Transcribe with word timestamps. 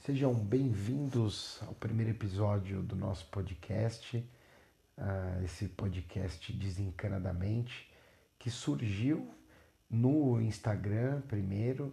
Sejam 0.00 0.32
bem-vindos 0.32 1.60
ao 1.66 1.74
primeiro 1.74 2.10
episódio 2.10 2.82
do 2.82 2.96
nosso 2.96 3.26
podcast, 3.26 4.16
uh, 4.96 5.44
esse 5.44 5.68
podcast 5.68 6.50
Desencanadamente, 6.54 7.86
que 8.38 8.50
surgiu 8.50 9.28
no 9.90 10.40
Instagram 10.40 11.20
primeiro. 11.28 11.92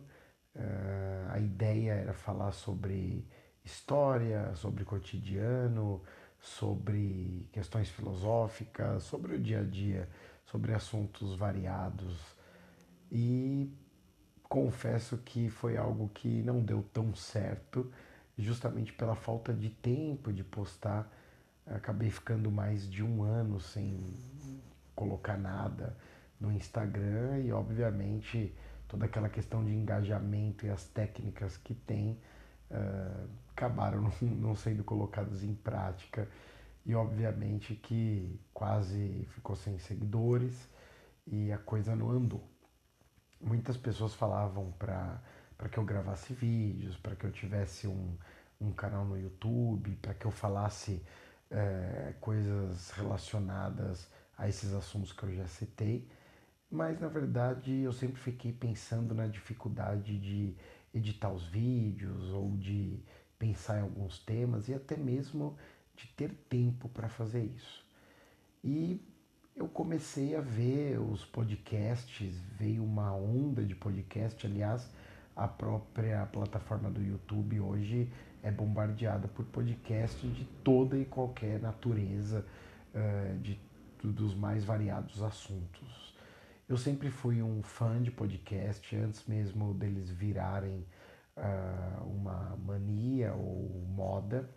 Uh, 0.56 1.32
a 1.32 1.39
ideia 1.39 1.96
era 1.96 2.14
falar 2.14 2.54
sobre 2.54 3.28
história, 3.66 4.55
sobre 4.55 4.86
cotidiano, 4.86 6.02
sobre 6.39 7.50
questões 7.52 7.89
filosóficas, 7.89 9.04
sobre 9.04 9.36
o 9.36 9.39
dia 9.39 9.60
a 9.60 9.64
dia, 9.64 10.08
sobre 10.46 10.74
assuntos 10.74 11.36
variados. 11.36 12.18
E 13.11 13.69
confesso 14.47 15.18
que 15.18 15.50
foi 15.50 15.78
algo 15.78 16.10
que 16.10 16.42
não 16.42 16.61
deu 16.61 16.83
tão 16.93 17.14
certo, 17.15 17.92
justamente 18.38 18.93
pela 18.93 19.15
falta 19.15 19.54
de 19.54 19.69
tempo 19.69 20.32
de 20.32 20.43
postar. 20.43 21.11
Acabei 21.65 22.10
ficando 22.10 22.50
mais 22.50 22.89
de 22.89 23.04
um 23.04 23.24
ano 23.24 23.60
sem 23.60 24.02
colocar 24.96 25.38
nada 25.38 25.97
no 26.39 26.52
Instagram 26.52 27.39
e, 27.39 27.52
obviamente, 27.52 28.55
toda 28.88 29.05
aquela 29.05 29.28
questão 29.28 29.64
de 29.65 29.74
engajamento 29.74 30.66
e 30.66 30.69
as 30.69 30.86
técnicas 30.86 31.57
que 31.57 31.74
tem 31.74 32.17
uh, 32.72 33.30
acabaram 33.52 34.11
não, 34.22 34.55
sendo 34.55 34.83
colocadas 34.83 35.44
em 35.44 35.53
prática 35.53 36.27
e, 36.86 36.95
obviamente, 36.95 37.75
que 37.75 38.39
quase 38.53 39.27
ficou 39.31 39.55
sem 39.55 39.77
seguidores 39.77 40.69
e 41.25 41.52
a 41.52 41.58
coisa 41.58 41.95
não 41.95 42.09
andou 42.09 42.56
muitas 43.41 43.77
pessoas 43.77 44.13
falavam 44.13 44.71
para 44.77 45.21
que 45.71 45.77
eu 45.77 45.83
gravasse 45.83 46.33
vídeos, 46.33 46.97
para 46.97 47.16
que 47.16 47.25
eu 47.25 47.31
tivesse 47.31 47.88
um, 47.88 48.16
um 48.59 48.71
canal 48.71 49.05
no 49.05 49.17
YouTube, 49.17 49.95
para 50.02 50.13
que 50.13 50.25
eu 50.25 50.31
falasse 50.31 51.02
é, 51.49 52.13
coisas 52.19 52.91
relacionadas 52.91 54.09
a 54.38 54.47
esses 54.47 54.73
assuntos 54.73 55.11
que 55.11 55.23
eu 55.23 55.33
já 55.33 55.47
citei, 55.47 56.07
mas 56.69 56.99
na 56.99 57.07
verdade 57.07 57.71
eu 57.71 57.94
sempre 57.94 58.21
fiquei 58.21 58.52
pensando 58.52 59.16
na 59.16 59.27
dificuldade 59.27 60.17
de 60.19 60.55
editar 60.94 61.31
os 61.31 61.47
vídeos 61.47 62.29
ou 62.29 62.55
de 62.57 62.99
pensar 63.39 63.79
em 63.79 63.81
alguns 63.81 64.19
temas 64.19 64.67
e 64.67 64.73
até 64.73 64.97
mesmo 64.97 65.57
de 65.95 66.07
ter 66.07 66.33
tempo 66.49 66.89
para 66.89 67.07
fazer 67.07 67.44
isso. 67.44 67.85
E 68.63 69.01
eu 69.58 69.67
comecei 69.67 70.36
a 70.36 70.41
ver 70.41 71.00
os 71.00 71.25
podcasts, 71.25 72.39
veio 72.59 72.83
uma 72.83 73.11
onda 73.13 73.66
de 73.66 73.73
podcast, 73.73 74.45
aliás, 74.45 74.88
a 75.36 75.47
própria 75.47 76.25
plataforma 76.27 76.91
do 76.91 77.02
YouTube 77.02 77.59
hoje 77.59 78.11
é 78.44 78.52
bombardeada 78.52 79.28
por 79.28 79.45
podcasts 79.45 80.31
de 80.35 80.45
toda 80.63 80.95
e 80.95 81.05
qualquer 81.05 81.59
natureza, 81.59 82.45
eh, 82.94 83.35
de, 83.41 83.59
dos 84.03 84.35
mais 84.35 84.63
variados 84.63 85.23
assuntos. 85.23 86.16
Eu 86.69 86.78
sempre 86.78 87.09
fui 87.09 87.41
um 87.41 87.63
fã 87.63 88.02
de 88.02 88.11
podcast, 88.11 88.95
antes 88.95 89.25
mesmo 89.25 89.73
deles 89.73 90.09
virarem 90.11 90.85
uh, 91.35 92.03
uma 92.03 92.58
mania 92.58 93.33
ou 93.33 93.85
moda, 93.88 94.50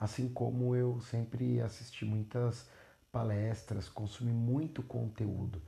assim 0.00 0.28
como 0.28 0.74
eu 0.74 0.98
sempre 1.00 1.60
assisti 1.60 2.04
muitas 2.04 2.68
palestras, 3.16 3.88
consumi 3.88 4.30
muito 4.30 4.82
conteúdo. 4.82 5.62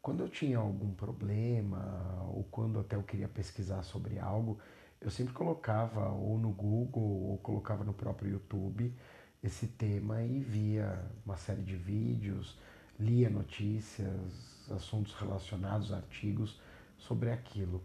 Quando 0.00 0.22
eu 0.22 0.28
tinha 0.28 0.56
algum 0.56 0.94
problema 0.94 2.26
ou 2.34 2.44
quando 2.44 2.80
até 2.80 2.96
eu 2.96 3.02
queria 3.02 3.28
pesquisar 3.28 3.82
sobre 3.82 4.18
algo, 4.18 4.58
eu 5.02 5.10
sempre 5.10 5.34
colocava 5.34 6.08
ou 6.08 6.38
no 6.38 6.48
Google 6.48 7.28
ou 7.28 7.36
colocava 7.36 7.84
no 7.84 7.92
próprio 7.92 8.30
YouTube 8.30 8.90
esse 9.42 9.66
tema 9.66 10.22
e 10.22 10.40
via 10.40 10.98
uma 11.26 11.36
série 11.36 11.60
de 11.60 11.76
vídeos, 11.76 12.58
lia 12.98 13.28
notícias, 13.28 14.66
assuntos 14.70 15.12
relacionados, 15.12 15.92
artigos 15.92 16.58
sobre 16.96 17.30
aquilo. 17.30 17.82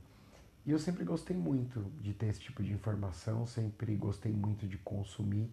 E 0.66 0.72
eu 0.72 0.80
sempre 0.80 1.04
gostei 1.04 1.36
muito 1.36 1.82
de 2.02 2.14
ter 2.14 2.28
esse 2.28 2.40
tipo 2.40 2.64
de 2.64 2.72
informação, 2.72 3.46
sempre 3.46 3.98
gostei 3.98 4.32
muito 4.32 4.66
de 4.66 4.78
consumir. 4.78 5.52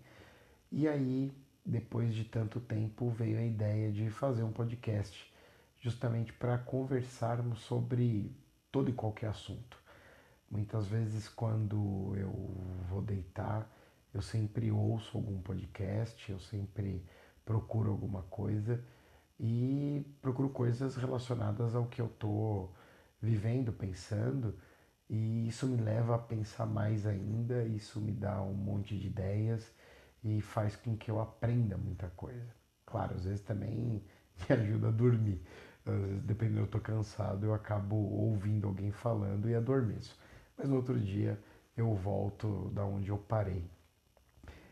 E 0.70 0.86
aí 0.86 1.32
depois 1.66 2.14
de 2.14 2.24
tanto 2.24 2.60
tempo, 2.60 3.10
veio 3.10 3.38
a 3.38 3.42
ideia 3.44 3.90
de 3.90 4.08
fazer 4.08 4.44
um 4.44 4.52
podcast, 4.52 5.32
justamente 5.80 6.32
para 6.32 6.56
conversarmos 6.56 7.60
sobre 7.62 8.30
todo 8.70 8.88
e 8.88 8.92
qualquer 8.92 9.30
assunto. 9.30 9.76
Muitas 10.48 10.86
vezes, 10.86 11.28
quando 11.28 12.14
eu 12.16 12.30
vou 12.88 13.02
deitar, 13.02 13.68
eu 14.14 14.22
sempre 14.22 14.70
ouço 14.70 15.18
algum 15.18 15.42
podcast, 15.42 16.30
eu 16.30 16.38
sempre 16.38 17.04
procuro 17.44 17.90
alguma 17.90 18.22
coisa 18.22 18.82
e 19.38 20.06
procuro 20.22 20.48
coisas 20.48 20.94
relacionadas 20.96 21.74
ao 21.74 21.86
que 21.86 22.00
eu 22.00 22.06
estou 22.06 22.72
vivendo, 23.20 23.72
pensando, 23.72 24.56
e 25.10 25.48
isso 25.48 25.66
me 25.66 25.76
leva 25.76 26.14
a 26.14 26.18
pensar 26.18 26.66
mais 26.66 27.06
ainda, 27.06 27.64
isso 27.64 28.00
me 28.00 28.12
dá 28.12 28.40
um 28.40 28.54
monte 28.54 28.96
de 28.96 29.08
ideias 29.08 29.68
e 30.22 30.40
faz 30.40 30.76
com 30.76 30.96
que 30.96 31.10
eu 31.10 31.20
aprenda 31.20 31.76
muita 31.76 32.08
coisa. 32.10 32.54
Claro, 32.84 33.14
às 33.14 33.24
vezes 33.24 33.40
também 33.40 34.02
me 34.48 34.56
ajuda 34.56 34.88
a 34.88 34.92
dormir. 34.92 35.40
Às 35.84 35.94
vezes, 35.94 36.22
dependendo, 36.22 36.60
eu 36.60 36.64
estou 36.64 36.80
cansado, 36.80 37.46
eu 37.46 37.54
acabo 37.54 37.96
ouvindo 37.96 38.66
alguém 38.66 38.90
falando 38.90 39.48
e 39.48 39.54
adormeço. 39.54 40.18
Mas 40.56 40.68
no 40.68 40.76
outro 40.76 40.98
dia 40.98 41.38
eu 41.76 41.94
volto 41.94 42.70
da 42.70 42.84
onde 42.84 43.10
eu 43.10 43.18
parei. 43.18 43.64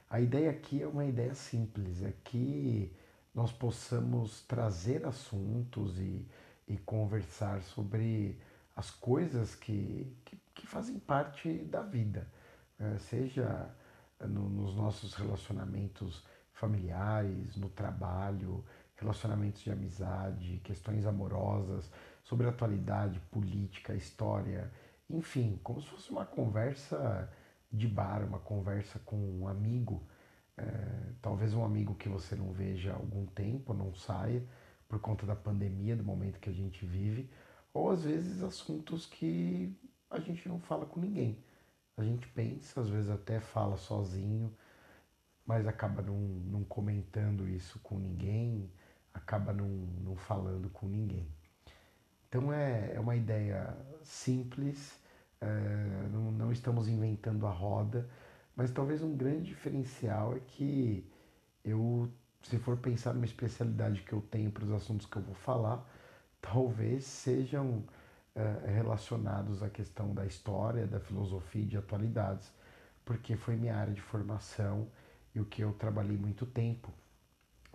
A 0.08 0.20
ideia 0.20 0.50
aqui 0.50 0.82
é 0.82 0.86
uma 0.86 1.04
ideia 1.04 1.34
simples, 1.34 2.02
é 2.02 2.12
que 2.24 2.92
nós 3.34 3.50
possamos 3.50 4.42
trazer 4.42 5.04
assuntos 5.04 5.98
e, 5.98 6.26
e 6.68 6.76
conversar 6.78 7.62
sobre 7.62 8.38
as 8.76 8.90
coisas 8.90 9.54
que, 9.54 10.16
que, 10.24 10.38
que 10.54 10.66
fazem 10.66 10.98
parte 10.98 11.58
da 11.64 11.82
vida, 11.82 12.28
é, 12.78 12.98
seja 12.98 13.68
no, 14.20 14.48
nos 14.48 14.74
nossos 14.74 15.14
relacionamentos 15.14 16.24
familiares, 16.52 17.56
no 17.56 17.68
trabalho, 17.68 18.64
relacionamentos 18.96 19.62
de 19.62 19.70
amizade, 19.70 20.60
questões 20.64 21.06
amorosas, 21.06 21.90
sobre 22.22 22.48
atualidade, 22.48 23.20
política, 23.30 23.94
história, 23.94 24.72
enfim, 25.08 25.60
como 25.62 25.80
se 25.80 25.88
fosse 25.88 26.10
uma 26.10 26.24
conversa 26.24 27.30
de 27.70 27.86
bar, 27.88 28.24
uma 28.24 28.38
conversa 28.38 28.98
com 29.00 29.16
um 29.16 29.48
amigo, 29.48 30.06
é, 30.56 31.12
talvez 31.20 31.52
um 31.52 31.64
amigo 31.64 31.94
que 31.96 32.08
você 32.08 32.36
não 32.36 32.52
veja 32.52 32.92
há 32.92 32.96
algum 32.96 33.26
tempo, 33.26 33.74
não 33.74 33.94
saia 33.94 34.42
por 34.88 35.00
conta 35.00 35.26
da 35.26 35.34
pandemia, 35.34 35.96
do 35.96 36.04
momento 36.04 36.38
que 36.38 36.48
a 36.48 36.52
gente 36.52 36.86
vive, 36.86 37.28
ou 37.72 37.90
às 37.90 38.04
vezes 38.04 38.42
assuntos 38.42 39.06
que 39.06 39.76
a 40.08 40.20
gente 40.20 40.48
não 40.48 40.60
fala 40.60 40.86
com 40.86 41.00
ninguém. 41.00 41.42
A 41.96 42.02
gente 42.02 42.26
pensa, 42.28 42.80
às 42.80 42.88
vezes 42.88 43.10
até 43.10 43.40
fala 43.40 43.76
sozinho, 43.76 44.52
mas 45.46 45.66
acaba 45.66 46.02
não, 46.02 46.16
não 46.16 46.64
comentando 46.64 47.48
isso 47.48 47.78
com 47.80 47.98
ninguém, 47.98 48.70
acaba 49.12 49.52
não, 49.52 49.68
não 49.68 50.16
falando 50.16 50.68
com 50.70 50.86
ninguém. 50.88 51.28
Então 52.28 52.52
é, 52.52 52.94
é 52.94 53.00
uma 53.00 53.14
ideia 53.14 53.76
simples, 54.02 54.98
é, 55.40 56.08
não, 56.10 56.32
não 56.32 56.52
estamos 56.52 56.88
inventando 56.88 57.46
a 57.46 57.50
roda, 57.50 58.08
mas 58.56 58.72
talvez 58.72 59.02
um 59.02 59.16
grande 59.16 59.50
diferencial 59.50 60.36
é 60.36 60.40
que 60.40 61.06
eu, 61.64 62.10
se 62.42 62.58
for 62.58 62.76
pensar 62.76 63.14
numa 63.14 63.24
especialidade 63.24 64.02
que 64.02 64.12
eu 64.12 64.20
tenho 64.20 64.50
para 64.50 64.64
os 64.64 64.72
assuntos 64.72 65.06
que 65.06 65.16
eu 65.16 65.22
vou 65.22 65.34
falar, 65.34 65.84
talvez 66.40 67.04
sejam 67.04 67.84
relacionados 68.66 69.62
à 69.62 69.70
questão 69.70 70.12
da 70.12 70.26
história, 70.26 70.86
da 70.86 70.98
filosofia 70.98 71.62
e 71.62 71.66
de 71.66 71.76
atualidades, 71.76 72.52
porque 73.04 73.36
foi 73.36 73.54
minha 73.56 73.76
área 73.76 73.92
de 73.92 74.00
formação 74.00 74.88
e 75.34 75.40
o 75.40 75.44
que 75.44 75.62
eu 75.62 75.72
trabalhei 75.72 76.16
muito 76.16 76.44
tempo, 76.46 76.92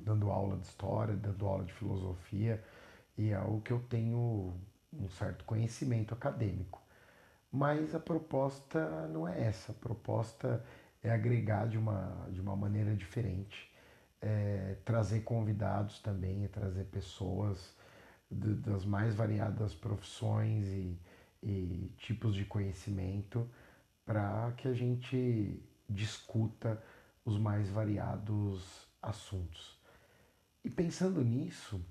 dando 0.02 0.30
aula 0.30 0.58
de 0.58 0.66
história, 0.66 1.16
dando 1.16 1.46
aula 1.46 1.64
de 1.64 1.74
filosofia, 1.74 2.64
e 3.18 3.32
é 3.32 3.40
o 3.40 3.62
que 3.62 3.72
eu 3.72 3.80
tenho 3.90 4.54
um 4.94 5.10
certo 5.10 5.46
conhecimento 5.46 6.14
acadêmico. 6.14 6.82
Mas 7.52 7.96
a 7.96 8.00
proposta 8.00 9.08
não 9.08 9.28
é 9.28 9.42
essa, 9.42 9.72
a 9.72 9.76
proposta 9.76 10.64
é 11.02 11.12
agregar 11.12 11.68
de 11.68 11.78
uma, 11.78 12.28
de 12.32 12.42
uma 12.42 12.56
maneira 12.56 12.96
diferente, 12.96 13.72
é 14.22 14.76
trazer 14.84 15.22
convidados 15.22 16.00
também, 16.00 16.44
é 16.44 16.48
trazer 16.48 16.86
pessoas 16.86 17.78
de, 18.30 18.56
das 18.56 18.86
mais 18.86 19.16
variadas 19.16 19.74
profissões 19.74 20.66
e, 20.68 21.00
e 21.42 21.92
tipos 21.98 22.36
de 22.36 22.46
conhecimento 22.46 23.50
para 24.06 24.52
que 24.58 24.68
a 24.68 24.74
gente 24.74 25.62
discuta 25.90 26.82
os 27.26 27.38
mais 27.38 27.70
variados 27.70 28.88
assuntos. 29.02 29.80
E 30.64 30.70
pensando 30.70 31.24
nisso, 31.24 31.84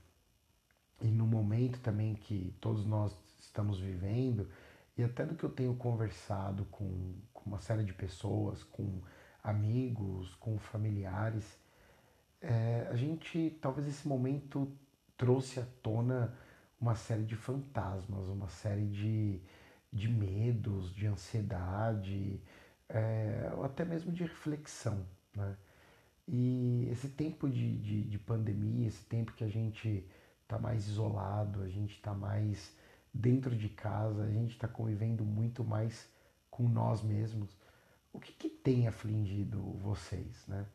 e 1.01 1.09
no 1.09 1.27
momento 1.27 1.81
também 1.81 2.15
que 2.15 2.55
todos 2.61 2.85
nós 2.85 3.17
estamos 3.41 3.79
vivendo, 3.79 4.49
e 4.97 5.03
até 5.03 5.25
do 5.25 5.37
que 5.37 5.45
eu 5.45 5.51
tenho 5.51 5.75
conversado 5.77 6.65
com, 6.67 7.15
com 7.33 7.51
uma 7.51 7.61
série 7.61 7.85
de 7.85 7.93
pessoas, 7.93 8.65
com 8.65 9.01
amigos, 9.43 10.35
com 10.37 10.59
familiares, 10.59 11.57
é, 12.41 12.89
a 12.91 12.97
gente, 12.97 13.57
talvez 13.61 13.87
esse 13.87 14.07
momento 14.07 14.71
trouxe 15.19 15.61
à 15.61 15.67
tona 15.83 16.35
uma 16.81 16.95
série 16.95 17.25
de 17.25 17.37
fantasmas, 17.37 18.27
uma 18.29 18.49
série 18.49 18.87
de, 18.87 19.43
de 19.93 20.09
medos, 20.09 20.95
de 20.95 21.07
ansiedade, 21.07 22.41
é, 22.89 23.53
ou 23.55 23.65
até 23.65 23.85
mesmo 23.85 24.13
de 24.13 24.23
reflexão. 24.23 25.05
Né? 25.35 25.57
E 26.27 26.89
esse 26.91 27.09
tempo 27.09 27.49
de, 27.51 27.77
de, 27.79 28.05
de 28.05 28.19
pandemia, 28.19 28.87
esse 28.87 29.05
tempo 29.05 29.33
que 29.33 29.45
a 29.45 29.49
gente 29.49 30.09
está 30.43 30.59
mais 30.59 30.87
isolado, 30.87 31.63
a 31.63 31.69
gente 31.69 31.95
está 31.95 32.15
mais 32.15 32.75
dentro 33.13 33.57
de 33.57 33.69
casa, 33.69 34.23
a 34.23 34.31
gente 34.31 34.53
está 34.53 34.69
convivendo 34.69 35.25
muito 35.25 35.65
mais 35.65 36.09
com 36.51 36.69
nós 36.69 37.03
mesmos. 37.03 37.57
O 38.13 38.21
que, 38.21 38.33
que 38.33 38.49
tem 38.49 38.87
afligido 38.87 39.61
vocês, 39.83 40.47
né? 40.47 40.67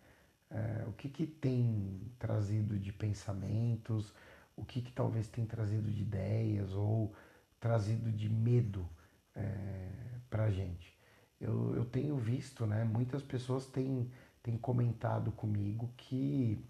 É, 0.50 0.86
o 0.88 0.92
que, 0.94 1.10
que 1.10 1.26
tem 1.26 2.00
trazido 2.20 2.78
de 2.78 2.94
pensamentos, 2.94 4.14
o 4.56 4.64
que, 4.64 4.82
que 4.82 4.92
talvez 4.92 5.28
tem 5.28 5.46
trazido 5.46 5.90
de 5.92 6.02
ideias 6.02 6.72
ou 6.74 7.14
trazido 7.60 8.12
de 8.12 8.30
medo 8.30 8.88
é, 9.36 9.90
para 10.30 10.46
a 10.46 10.52
gente. 10.52 10.98
Eu, 11.40 11.76
eu 11.76 11.86
tenho 11.86 12.16
visto, 12.18 12.66
né, 12.66 12.84
muitas 12.84 13.22
pessoas 13.22 13.66
têm, 13.66 14.12
têm 14.42 14.58
comentado 14.58 15.32
comigo 15.32 15.92
que 15.98 16.64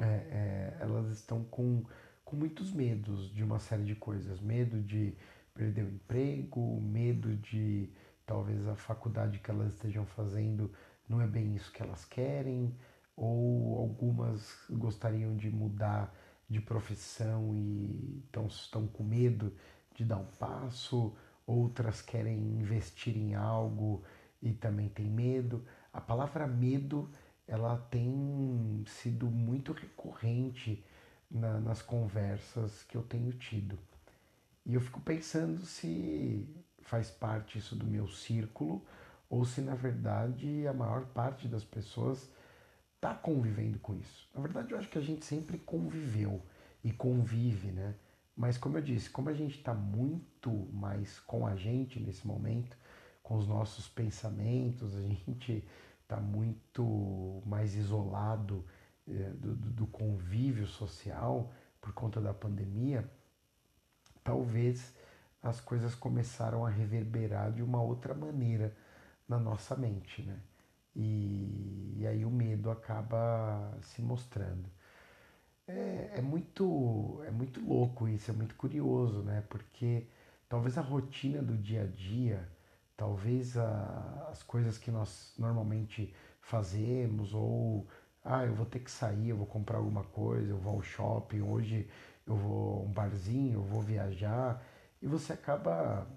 é, 0.00 0.04
é, 0.04 0.76
elas 0.80 1.10
estão 1.10 1.44
com, 1.44 1.84
com 2.24 2.36
muitos 2.36 2.72
medos 2.72 3.32
de 3.34 3.42
uma 3.42 3.58
série 3.58 3.84
de 3.84 3.94
coisas. 3.94 4.40
Medo 4.40 4.80
de 4.80 5.14
perder 5.54 5.84
o 5.84 5.88
emprego, 5.88 6.80
medo 6.80 7.36
de 7.36 7.90
talvez 8.24 8.66
a 8.68 8.76
faculdade 8.76 9.38
que 9.38 9.50
elas 9.50 9.72
estejam 9.72 10.06
fazendo 10.06 10.72
não 11.08 11.20
é 11.20 11.26
bem 11.26 11.56
isso 11.56 11.72
que 11.72 11.82
elas 11.82 12.04
querem, 12.04 12.76
ou 13.16 13.78
algumas 13.78 14.54
gostariam 14.70 15.34
de 15.36 15.50
mudar 15.50 16.14
de 16.48 16.60
profissão 16.60 17.54
e 17.54 18.22
estão 18.48 18.86
com 18.86 19.04
medo 19.04 19.52
de 19.94 20.04
dar 20.04 20.16
um 20.16 20.26
passo, 20.38 21.14
outras 21.46 22.00
querem 22.00 22.36
investir 22.36 23.16
em 23.16 23.34
algo 23.34 24.02
e 24.40 24.52
também 24.52 24.88
tem 24.88 25.06
medo. 25.06 25.64
A 25.92 26.00
palavra 26.00 26.46
medo 26.46 27.10
ela 27.46 27.76
tem 27.90 28.84
sido 28.86 29.26
muito 29.26 29.72
recorrente 29.72 30.84
na, 31.30 31.58
nas 31.60 31.82
conversas 31.82 32.82
que 32.84 32.96
eu 32.96 33.02
tenho 33.02 33.32
tido. 33.32 33.78
E 34.64 34.74
eu 34.74 34.80
fico 34.80 35.00
pensando 35.00 35.64
se 35.64 36.46
faz 36.82 37.10
parte 37.10 37.58
isso 37.58 37.74
do 37.74 37.86
meu 37.86 38.06
círculo 38.08 38.84
ou 39.28 39.44
se 39.44 39.60
na 39.60 39.74
verdade 39.74 40.66
a 40.66 40.72
maior 40.72 41.06
parte 41.06 41.48
das 41.48 41.64
pessoas 41.64 42.30
está 42.98 43.14
convivendo 43.14 43.78
com 43.78 43.94
isso. 43.94 44.28
Na 44.34 44.40
verdade, 44.40 44.72
eu 44.72 44.78
acho 44.78 44.88
que 44.88 44.98
a 44.98 45.02
gente 45.02 45.24
sempre 45.24 45.56
conviveu 45.58 46.42
e 46.82 46.92
convive, 46.92 47.70
né? 47.70 47.94
Mas 48.36 48.58
como 48.58 48.76
eu 48.76 48.82
disse, 48.82 49.08
como 49.08 49.28
a 49.28 49.34
gente 49.34 49.58
está 49.58 49.72
muito 49.72 50.50
mais 50.72 51.18
com 51.20 51.46
a 51.46 51.56
gente 51.56 52.00
nesse 52.00 52.26
momento, 52.26 52.76
com 53.22 53.36
os 53.36 53.46
nossos 53.46 53.88
pensamentos, 53.88 54.96
a 54.96 55.00
gente 55.00 55.64
está 56.02 56.16
muito 56.16 57.42
mais 57.46 57.74
isolado 57.74 58.64
eh, 59.08 59.30
do, 59.34 59.54
do 59.54 59.86
convívio 59.86 60.66
social 60.66 61.52
por 61.80 61.92
conta 61.92 62.20
da 62.20 62.34
pandemia, 62.34 63.08
talvez 64.24 64.94
as 65.42 65.60
coisas 65.60 65.94
começaram 65.94 66.66
a 66.66 66.70
reverberar 66.70 67.52
de 67.52 67.62
uma 67.62 67.80
outra 67.80 68.14
maneira 68.14 68.76
na 69.28 69.38
nossa 69.38 69.76
mente, 69.76 70.22
né? 70.22 70.40
E, 70.98 71.94
e 71.96 72.06
aí 72.08 72.24
o 72.24 72.30
medo 72.30 72.70
acaba 72.70 73.78
se 73.82 74.02
mostrando. 74.02 74.68
É, 75.66 76.14
é, 76.16 76.20
muito, 76.20 77.22
é 77.24 77.30
muito 77.30 77.60
louco 77.64 78.08
isso, 78.08 78.30
é 78.30 78.34
muito 78.34 78.56
curioso, 78.56 79.22
né? 79.22 79.44
Porque 79.48 80.08
talvez 80.48 80.76
a 80.76 80.80
rotina 80.80 81.40
do 81.40 81.56
dia 81.56 81.82
a 81.84 81.86
dia, 81.86 82.48
talvez 82.96 83.56
a, 83.56 84.28
as 84.30 84.42
coisas 84.42 84.76
que 84.76 84.90
nós 84.90 85.34
normalmente 85.38 86.12
fazemos, 86.40 87.32
ou 87.32 87.86
ah, 88.24 88.44
eu 88.44 88.54
vou 88.54 88.66
ter 88.66 88.80
que 88.80 88.90
sair, 88.90 89.28
eu 89.28 89.36
vou 89.36 89.46
comprar 89.46 89.78
alguma 89.78 90.02
coisa, 90.04 90.50
eu 90.50 90.58
vou 90.58 90.74
ao 90.74 90.82
shopping, 90.82 91.42
hoje 91.42 91.88
eu 92.26 92.34
vou 92.34 92.80
a 92.80 92.82
um 92.84 92.92
barzinho, 92.92 93.58
eu 93.60 93.62
vou 93.64 93.82
viajar, 93.82 94.62
e 95.00 95.06
você 95.06 95.32
acaba 95.32 96.08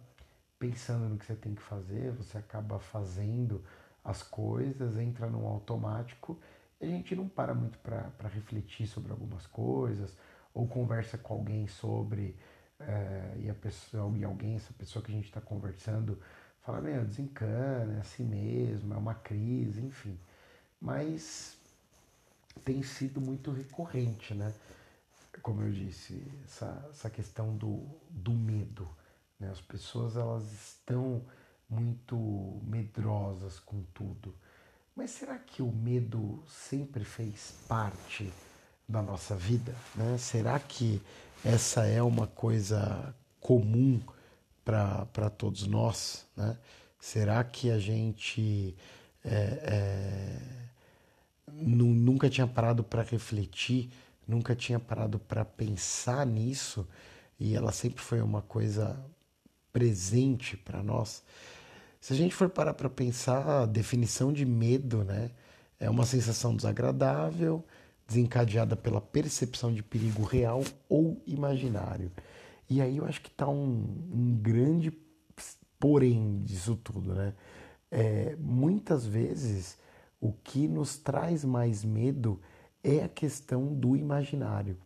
pensando 0.58 1.10
no 1.10 1.18
que 1.18 1.26
você 1.26 1.36
tem 1.36 1.54
que 1.54 1.62
fazer, 1.62 2.12
você 2.14 2.38
acaba 2.38 2.80
fazendo 2.80 3.64
as 4.04 4.24
coisas, 4.24 4.98
entra 4.98 5.28
num 5.28 5.48
automático 5.48 6.40
a 6.82 6.86
gente 6.86 7.16
não 7.16 7.28
para 7.28 7.54
muito 7.54 7.78
para 7.78 8.28
refletir 8.28 8.88
sobre 8.88 9.12
algumas 9.12 9.46
coisas 9.48 10.18
ou 10.54 10.68
conversa 10.68 11.18
com 11.18 11.36
alguém 11.36 11.68
sobre 11.68 12.36
é, 12.80 13.36
e 13.40 13.50
a 13.50 13.54
pessoa 13.54 14.18
e 14.18 14.24
alguém, 14.24 14.56
essa 14.56 14.74
pessoa 14.74 15.04
que 15.06 15.12
a 15.12 15.16
gente 15.16 15.26
está 15.26 15.40
conversando, 15.40 16.20
fala, 16.62 16.82
meu, 16.82 17.06
desencana, 17.06 17.98
é 17.98 18.00
assim 18.00 18.24
mesmo, 18.24 18.94
é 18.94 18.98
uma 18.98 19.14
crise, 19.14 19.80
enfim. 19.82 20.20
Mas 20.80 21.56
tem 22.66 22.82
sido 22.82 23.22
muito 23.22 23.52
recorrente, 23.52 24.34
né? 24.34 24.52
como 25.44 25.62
eu 25.62 25.72
disse, 25.72 26.22
essa, 26.44 26.88
essa 26.90 27.10
questão 27.10 27.56
do, 27.56 27.86
do 28.10 28.34
medo. 28.34 28.88
Né? 29.40 29.50
As 29.50 29.62
pessoas 29.62 30.18
elas 30.18 30.52
estão 30.52 31.22
muito 31.72 32.62
medrosas 32.64 33.60
com 33.60 33.82
tudo. 33.94 34.36
Mas 34.96 35.12
será 35.12 35.40
que 35.40 35.62
o 35.62 35.72
medo 35.72 36.44
sempre 36.46 37.04
fez 37.06 37.56
parte 37.68 38.32
da 38.88 39.02
nossa 39.02 39.36
vida? 39.36 39.74
Né? 39.96 40.18
Será 40.18 40.60
que 40.60 41.02
essa 41.44 41.88
é 41.88 42.04
uma 42.04 42.28
coisa 42.28 43.16
comum 43.40 44.02
para 44.66 45.30
todos 45.30 45.66
nós? 45.66 46.28
Né? 46.36 46.58
Será 47.00 47.44
que 47.44 47.72
a 47.72 47.80
gente 47.80 48.76
é, 49.24 49.32
é, 49.64 50.40
nunca 51.48 52.30
tinha 52.30 52.46
parado 52.46 52.84
para 52.84 53.02
refletir 53.02 53.90
nunca 54.32 54.56
tinha 54.56 54.80
parado 54.80 55.20
para 55.20 55.44
pensar 55.44 56.26
nisso 56.26 56.88
e 57.40 57.56
ela 57.56 57.72
sempre 57.72 58.02
foi 58.02 58.22
uma 58.22 58.42
coisa 58.42 58.98
presente 59.74 60.56
para 60.56 60.82
nós. 60.82 61.24
Se 62.02 62.14
a 62.14 62.16
gente 62.16 62.34
for 62.34 62.50
parar 62.50 62.74
para 62.74 62.90
pensar, 62.90 63.48
a 63.62 63.66
definição 63.68 64.34
de 64.34 64.44
medo, 64.44 65.04
né, 65.04 65.30
é 65.80 65.88
uma 65.88 66.04
sensação 66.04 66.56
desagradável, 66.56 67.64
desencadeada 68.08 68.76
pela 68.76 69.00
percepção 69.00 69.72
de 69.72 69.84
perigo 69.84 70.24
real 70.24 70.64
ou 70.90 71.22
imaginário. 71.28 72.12
E 72.68 72.82
aí 72.82 72.98
eu 72.98 73.06
acho 73.06 73.22
que 73.22 73.30
está 73.30 73.48
um, 73.48 73.86
um, 74.12 74.40
grande 74.42 74.92
porém 75.80 76.42
disso 76.44 76.76
tudo, 76.76 77.14
né? 77.14 77.36
É, 77.92 78.36
muitas 78.40 79.06
vezes 79.06 79.78
o 80.20 80.32
que 80.32 80.68
nos 80.68 80.98
traz 80.98 81.46
mais 81.46 81.84
medo 81.84 82.42
é 82.84 83.04
a 83.04 83.10
questão 83.10 83.74
do 83.76 83.96
imaginário. 83.96 84.78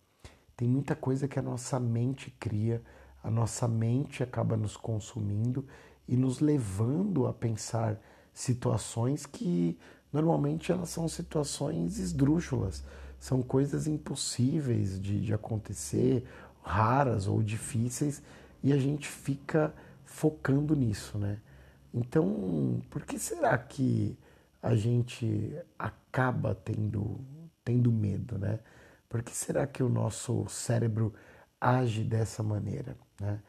Tem 0.58 0.68
muita 0.68 0.96
coisa 0.96 1.28
que 1.28 1.40
a 1.40 1.42
nossa 1.42 1.80
mente 1.80 2.30
cria, 2.32 2.82
a 3.24 3.32
nossa 3.32 3.68
mente 3.68 4.22
acaba 4.22 4.58
nos 4.58 4.76
consumindo 4.76 5.66
e 6.08 6.16
nos 6.16 6.40
levando 6.40 7.28
a 7.28 7.34
pensar 7.34 8.00
situações 8.34 9.26
que 9.26 9.78
normalmente 10.12 10.72
elas 10.72 10.90
são 10.90 11.08
situações 11.08 11.98
esdrúxulas, 11.98 12.84
são 13.20 13.42
coisas 13.42 13.88
impossíveis 13.88 15.00
de, 15.00 15.20
de 15.20 15.34
acontecer, 15.34 16.26
raras 16.62 17.28
ou 17.28 17.42
difíceis, 17.42 18.22
e 18.64 18.72
a 18.72 18.78
gente 18.78 19.08
fica 19.08 19.74
focando 20.04 20.76
nisso, 20.76 21.18
né? 21.18 21.40
Então, 21.94 22.82
por 22.90 23.04
que 23.04 23.18
será 23.18 23.58
que 23.58 24.18
a 24.62 24.76
gente 24.76 25.56
acaba 25.78 26.56
tendo 26.56 27.20
tendo 27.64 27.92
medo, 27.92 28.38
né? 28.38 28.60
Por 29.10 29.24
que 29.24 29.36
será 29.36 29.66
que 29.66 29.82
o 29.82 29.90
nosso 29.90 30.46
cérebro 30.48 31.14
age 31.60 32.04
dessa 32.04 32.44
maneira, 32.44 32.96
né? 33.20 33.40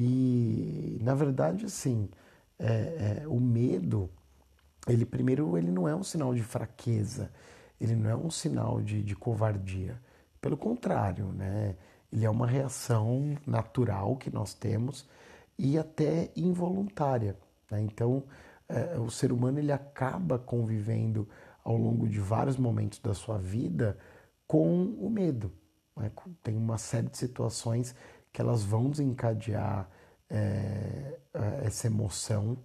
E 0.00 0.96
na 1.02 1.12
verdade, 1.12 1.66
assim, 1.66 2.08
é, 2.56 3.22
é, 3.24 3.26
o 3.26 3.40
medo, 3.40 4.08
ele 4.86 5.04
primeiro 5.04 5.58
ele 5.58 5.72
não 5.72 5.88
é 5.88 5.94
um 5.94 6.04
sinal 6.04 6.32
de 6.32 6.42
fraqueza, 6.44 7.32
ele 7.80 7.96
não 7.96 8.08
é 8.08 8.14
um 8.14 8.30
sinal 8.30 8.80
de, 8.80 9.02
de 9.02 9.16
covardia. 9.16 10.00
Pelo 10.40 10.56
contrário, 10.56 11.32
né? 11.32 11.74
Ele 12.12 12.24
é 12.24 12.30
uma 12.30 12.46
reação 12.46 13.36
natural 13.44 14.16
que 14.16 14.30
nós 14.30 14.54
temos 14.54 15.04
e 15.58 15.76
até 15.76 16.30
involuntária. 16.36 17.36
Né? 17.68 17.82
Então, 17.82 18.22
é, 18.68 18.96
o 18.98 19.10
ser 19.10 19.32
humano 19.32 19.58
ele 19.58 19.72
acaba 19.72 20.38
convivendo 20.38 21.28
ao 21.64 21.76
longo 21.76 22.08
de 22.08 22.20
vários 22.20 22.56
momentos 22.56 23.00
da 23.00 23.12
sua 23.14 23.36
vida 23.36 23.98
com 24.46 24.84
o 24.84 25.10
medo. 25.10 25.52
Né? 25.96 26.10
Tem 26.42 26.56
uma 26.56 26.78
série 26.78 27.08
de 27.08 27.18
situações 27.18 27.94
que 28.38 28.42
elas 28.42 28.62
vão 28.62 28.88
desencadear 28.88 29.90
é, 30.30 31.18
essa 31.64 31.88
emoção 31.88 32.56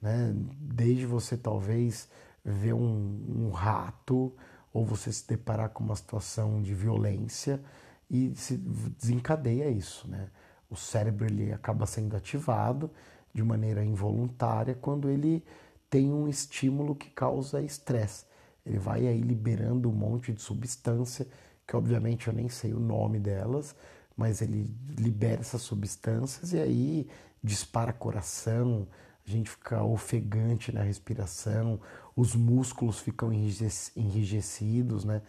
né? 0.00 0.32
Desde 0.34 1.06
você 1.06 1.36
talvez 1.36 2.08
ver 2.44 2.72
um, 2.72 3.24
um 3.28 3.50
rato 3.50 4.34
ou 4.72 4.84
você 4.84 5.12
se 5.12 5.26
deparar 5.28 5.70
com 5.70 5.84
uma 5.84 5.96
situação 5.96 6.62
de 6.62 6.74
violência 6.74 7.60
e 8.08 8.34
se 8.34 8.56
desencadeia 8.56 9.68
isso, 9.68 10.08
né? 10.08 10.28
O 10.70 10.76
cérebro 10.76 11.26
ele 11.26 11.52
acaba 11.52 11.84
sendo 11.84 12.16
ativado 12.16 12.90
de 13.34 13.42
maneira 13.42 13.84
involuntária 13.84 14.74
quando 14.74 15.10
ele 15.10 15.44
tem 15.88 16.12
um 16.12 16.28
estímulo 16.28 16.94
que 16.94 17.10
causa 17.10 17.60
estresse. 17.60 18.24
Ele 18.64 18.78
vai 18.78 19.06
aí 19.06 19.20
liberando 19.20 19.90
um 19.90 19.92
monte 19.92 20.32
de 20.32 20.40
substância, 20.40 21.26
que 21.66 21.76
obviamente 21.76 22.28
eu 22.28 22.32
nem 22.32 22.48
sei 22.48 22.72
o 22.72 22.78
nome 22.78 23.18
delas, 23.18 23.74
mas 24.20 24.42
ele 24.42 24.70
libera 24.98 25.40
essas 25.40 25.62
substâncias 25.62 26.52
e 26.52 26.60
aí 26.60 27.08
dispara 27.42 27.90
coração, 27.90 28.86
a 29.26 29.30
gente 29.30 29.48
fica 29.48 29.82
ofegante 29.82 30.70
na 30.70 30.82
respiração, 30.82 31.80
os 32.14 32.36
músculos 32.36 32.98
ficam 32.98 33.32
enrijecidos, 33.32 35.06
né? 35.06 35.22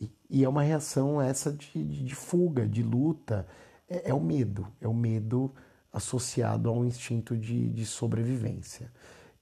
E, 0.00 0.10
e 0.30 0.44
é 0.44 0.48
uma 0.48 0.62
reação 0.62 1.20
essa 1.20 1.52
de, 1.52 1.84
de, 1.84 2.14
fuga, 2.14 2.66
de 2.66 2.82
luta, 2.82 3.46
é, 3.86 4.08
é, 4.08 4.14
o 4.14 4.20
medo, 4.20 4.66
é 4.80 4.88
o 4.88 4.94
medo 4.94 5.52
associado 5.92 6.70
ao 6.70 6.86
instinto 6.86 7.36
de, 7.36 7.68
de 7.68 7.84
sobrevivência. 7.84 8.90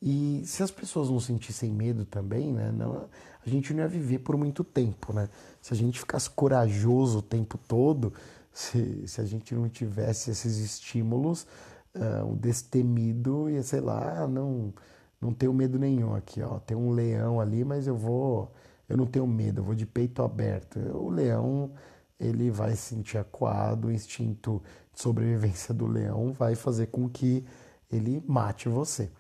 E 0.03 0.43
se 0.45 0.65
as 0.65 0.71
pessoas 0.73 1.11
não 1.11 1.21
sentissem 1.21 1.71
medo 1.71 2.05
também, 2.05 2.53
né, 2.53 2.73
não, 2.73 3.09
a 3.45 3.49
gente 3.49 3.73
não 3.73 3.83
ia 3.83 3.89
viver 3.89 4.19
por 4.19 4.37
muito 4.37 4.65
tempo, 4.65 5.13
né? 5.13 5.29
Se 5.63 5.73
a 5.73 5.77
gente 5.77 6.01
ficasse 6.01 6.29
corajoso 6.29 7.19
o 7.19 7.23
tempo 7.23 7.57
todo, 7.57 8.13
se, 8.57 9.07
se 9.07 9.21
a 9.21 9.25
gente 9.25 9.55
não 9.55 9.69
tivesse 9.69 10.31
esses 10.31 10.57
estímulos, 10.57 11.47
uh, 11.95 12.33
o 12.33 12.35
destemido 12.35 13.51
ia, 13.51 13.63
sei 13.63 13.81
lá, 13.81 14.27
não, 14.27 14.73
não 15.21 15.35
tenho 15.35 15.53
medo 15.53 15.79
nenhum 15.79 16.15
aqui, 16.15 16.41
ó. 16.41 16.59
Tem 16.61 16.75
um 16.75 16.91
leão 16.91 17.39
ali, 17.39 17.67
mas 17.67 17.87
eu 17.87 17.95
vou, 17.95 18.51
eu 18.89 18.97
não 18.97 19.05
tenho 19.05 19.27
medo, 19.27 19.61
eu 19.61 19.65
vou 19.65 19.75
de 19.75 19.85
peito 19.85 20.23
aberto. 20.23 20.79
O 20.79 21.11
leão, 21.11 21.71
ele 22.19 22.51
vai 22.51 22.71
se 22.71 22.95
sentir 22.95 23.19
acuado, 23.19 23.89
o 23.89 23.93
instinto 23.93 24.63
de 24.95 25.03
sobrevivência 25.03 25.75
do 25.75 25.87
leão 25.87 26.33
vai 26.33 26.55
fazer 26.55 26.87
com 26.87 27.11
que 27.11 27.45
ele 27.93 28.25
mate 28.27 28.71
você. 28.71 29.11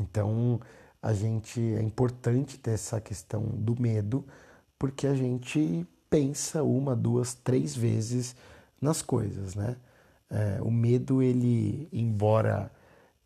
Então, 0.00 0.58
a 1.02 1.12
gente 1.12 1.60
é 1.60 1.82
importante 1.82 2.58
ter 2.58 2.70
essa 2.70 2.98
questão 3.02 3.42
do 3.42 3.78
medo, 3.78 4.24
porque 4.78 5.06
a 5.06 5.14
gente 5.14 5.86
pensa 6.08 6.62
uma, 6.62 6.96
duas, 6.96 7.34
três 7.34 7.76
vezes 7.76 8.34
nas 8.82 9.00
coisas, 9.00 9.54
né? 9.54 9.76
É, 10.28 10.60
o 10.62 10.70
medo, 10.70 11.22
ele, 11.22 11.88
embora 11.92 12.70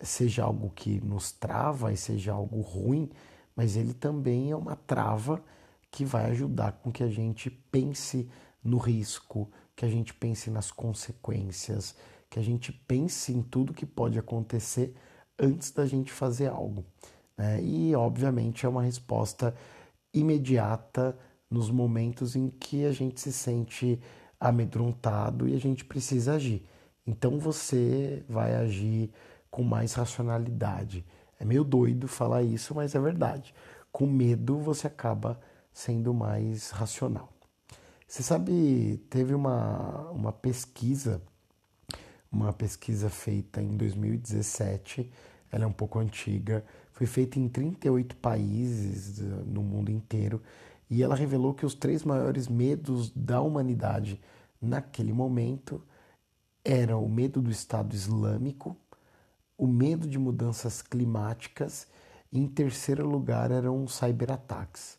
seja 0.01 0.45
algo 0.45 0.71
que 0.71 1.01
nos 1.01 1.33
trava 1.33 1.93
e 1.93 1.97
seja 1.97 2.33
algo 2.33 2.61
ruim, 2.61 3.11
mas 3.55 3.77
ele 3.77 3.95
também 3.95 4.51
é 4.51 4.57
uma 4.57 4.77
trava 4.77 5.43
que 5.91 6.05
vai 6.05 6.31
ajudar 6.31 6.73
com 6.73 6.93
que 6.93 7.03
a 7.03 7.09
gente 7.09 7.49
pense 7.49 8.29
no 8.63 8.77
risco, 8.77 9.51
que 9.75 9.85
a 9.85 9.89
gente 9.89 10.13
pense 10.13 10.51
nas 10.51 10.71
consequências, 10.71 11.97
que 12.29 12.39
a 12.39 12.43
gente 12.43 12.73
pense 12.73 13.33
em 13.33 13.41
tudo 13.41 13.73
que 13.73 13.87
pode 13.87 14.19
acontecer 14.19 14.95
antes 15.39 15.71
da 15.71 15.87
gente 15.87 16.13
fazer 16.13 16.49
algo. 16.49 16.85
Né? 17.37 17.63
E, 17.63 17.95
obviamente, 17.95 18.67
é 18.67 18.69
uma 18.69 18.83
resposta 18.83 19.55
imediata 20.13 21.17
nos 21.51 21.71
momentos 21.71 22.35
em 22.35 22.49
que 22.49 22.85
a 22.85 22.93
gente 22.93 23.21
se 23.21 23.33
sente 23.33 24.01
amedrontado 24.39 25.49
e 25.49 25.55
a 25.55 25.59
gente 25.59 25.85
precisa 25.85 26.35
agir. 26.35 26.67
Então 27.07 27.39
você 27.39 28.25
vai 28.29 28.55
agir 28.55 29.11
com 29.51 29.63
mais 29.63 29.95
racionalidade. 29.95 31.05
É 31.39 31.45
meio 31.45 31.65
doido 31.65 32.09
falar 32.09 32.43
isso, 32.43 32.75
mas 32.75 32.95
é 32.95 33.01
verdade. 33.01 33.55
Com 33.93 34.07
medo 34.07 34.59
você 34.59 34.87
acaba 34.87 35.41
sendo 35.73 36.13
mais 36.13 36.71
racional. 36.71 37.33
Você 38.07 38.23
sabe, 38.23 39.05
teve 39.11 39.35
uma, 39.35 40.11
uma 40.11 40.33
pesquisa 40.33 41.21
uma 42.31 42.53
pesquisa 42.53 43.09
feita 43.09 43.63
em 43.63 43.77
2017, 43.77 45.11
ela 45.51 45.65
é 45.65 45.67
um 45.67 45.73
pouco 45.73 45.99
antiga, 45.99 46.65
foi 46.93 47.07
feita 47.07 47.39
em 47.39 47.49
38 47.49 48.17
países 48.17 49.19
no 49.47 49.63
mundo 49.63 49.91
inteiro 49.91 50.43
e 50.89 51.03
ela 51.03 51.15
revelou 51.15 51.55
que 51.55 51.67
os 51.67 51.75
três 51.75 52.05
maiores 52.05 52.49
medos 52.49 53.11
da 53.11 53.41
humanidade 53.41 54.21
naquele 54.61 55.13
momento 55.13 55.83
eram 56.65 57.05
o 57.05 57.09
medo 57.09 57.41
do 57.41 57.51
Estado 57.51 57.95
Islâmico, 57.95 58.77
o 59.57 59.67
medo 59.67 60.07
de 60.07 60.19
mudanças 60.19 60.83
climáticas 60.83 61.87
e, 62.33 62.39
em 62.39 62.47
terceiro 62.47 63.09
lugar, 63.09 63.51
eram 63.51 63.87
cyberataques. 63.87 64.99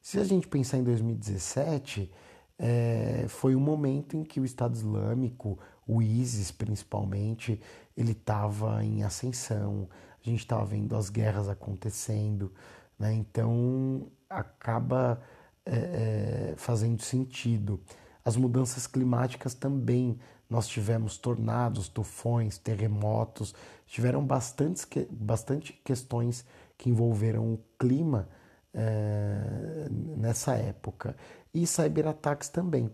Se 0.00 0.18
a 0.18 0.24
gente 0.24 0.48
pensar 0.48 0.78
em 0.78 0.84
2017, 0.84 2.10
é, 2.58 3.26
foi 3.28 3.54
um 3.54 3.60
momento 3.60 4.16
em 4.16 4.22
que 4.22 4.40
o 4.40 4.44
Estado 4.44 4.74
Islâmico, 4.74 5.58
o 5.86 6.02
ISIS 6.02 6.50
principalmente, 6.50 7.60
ele 7.96 8.12
estava 8.12 8.84
em 8.84 9.02
ascensão, 9.02 9.88
a 10.24 10.28
gente 10.28 10.40
estava 10.40 10.64
vendo 10.64 10.96
as 10.96 11.10
guerras 11.10 11.48
acontecendo, 11.48 12.52
né? 12.98 13.12
então 13.12 14.10
acaba 14.38 15.20
é, 15.66 16.52
é, 16.52 16.54
fazendo 16.56 17.02
sentido. 17.02 17.80
As 18.24 18.36
mudanças 18.36 18.86
climáticas 18.86 19.54
também, 19.54 20.18
nós 20.48 20.66
tivemos 20.66 21.16
tornados, 21.18 21.88
tufões, 21.88 22.58
terremotos, 22.58 23.54
tiveram 23.86 24.24
bastantes, 24.24 24.86
bastante 25.10 25.72
questões 25.84 26.44
que 26.76 26.90
envolveram 26.90 27.54
o 27.54 27.60
clima 27.78 28.28
é, 28.72 29.88
nessa 29.90 30.54
época. 30.54 31.16
E 31.52 31.66
cyberataques 31.66 32.48
também. 32.48 32.90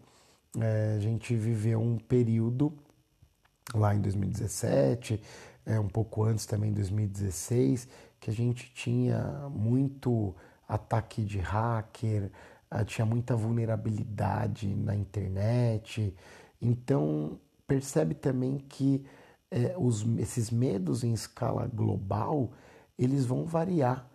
É, 0.58 0.94
a 0.96 1.00
gente 1.00 1.34
viveu 1.34 1.80
um 1.80 1.96
período 1.96 2.72
lá 3.74 3.94
em 3.94 4.00
2017, 4.00 5.22
é, 5.64 5.78
um 5.78 5.88
pouco 5.88 6.24
antes 6.24 6.44
também, 6.44 6.70
em 6.70 6.74
2016, 6.74 7.88
que 8.18 8.30
a 8.30 8.32
gente 8.32 8.72
tinha 8.74 9.48
muito 9.48 10.34
ataque 10.70 11.24
de 11.24 11.38
hacker, 11.38 12.30
tinha 12.86 13.04
muita 13.04 13.34
vulnerabilidade 13.34 14.72
na 14.74 14.94
internet. 14.94 16.14
Então, 16.62 17.40
percebe 17.66 18.14
também 18.14 18.58
que 18.58 19.04
é, 19.50 19.74
os, 19.76 20.06
esses 20.18 20.50
medos 20.50 21.02
em 21.02 21.12
escala 21.12 21.66
global, 21.66 22.52
eles 22.96 23.24
vão 23.24 23.44
variar 23.44 24.08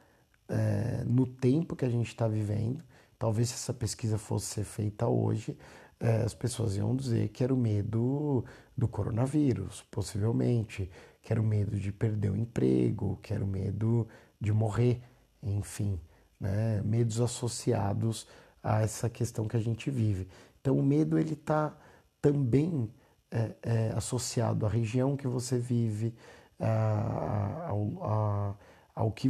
é, 0.47 1.03
no 1.05 1.25
tempo 1.25 1.75
que 1.75 1.85
a 1.85 1.89
gente 1.89 2.07
está 2.07 2.27
vivendo. 2.27 2.83
Talvez 3.19 3.49
se 3.49 3.55
essa 3.55 3.73
pesquisa 3.73 4.17
fosse 4.17 4.45
ser 4.47 4.63
feita 4.63 5.07
hoje, 5.07 5.57
é, 5.99 6.17
as 6.17 6.33
pessoas 6.33 6.75
iam 6.77 6.95
dizer 6.95 7.29
que 7.29 7.43
era 7.43 7.53
o 7.53 7.57
medo 7.57 8.45
do 8.77 8.87
coronavírus, 8.87 9.81
possivelmente, 9.91 10.89
que 11.21 11.33
era 11.33 11.41
o 11.41 11.45
medo 11.45 11.77
de 11.77 11.91
perder 11.91 12.31
o 12.31 12.37
emprego, 12.37 13.19
que 13.21 13.33
era 13.33 13.43
o 13.43 13.47
medo 13.47 14.07
de 14.39 14.53
morrer, 14.53 15.01
enfim, 15.41 15.99
né? 16.45 16.81
medos 16.83 17.19
associados 17.19 18.27
a 18.63 18.81
essa 18.81 19.09
questão 19.09 19.47
que 19.47 19.57
a 19.57 19.59
gente 19.59 19.89
vive. 19.89 20.27
Então 20.61 20.77
o 20.77 20.83
medo 20.83 21.17
ele 21.17 21.33
está 21.33 21.75
também 22.21 22.91
é, 23.31 23.55
é, 23.61 23.93
associado 23.95 24.65
à 24.65 24.69
região 24.69 25.15
que 25.15 25.27
você 25.27 25.59
vive, 25.59 26.15
a, 26.59 27.67
ao, 27.69 28.03
a, 28.03 28.55
ao 28.95 29.11
que 29.11 29.29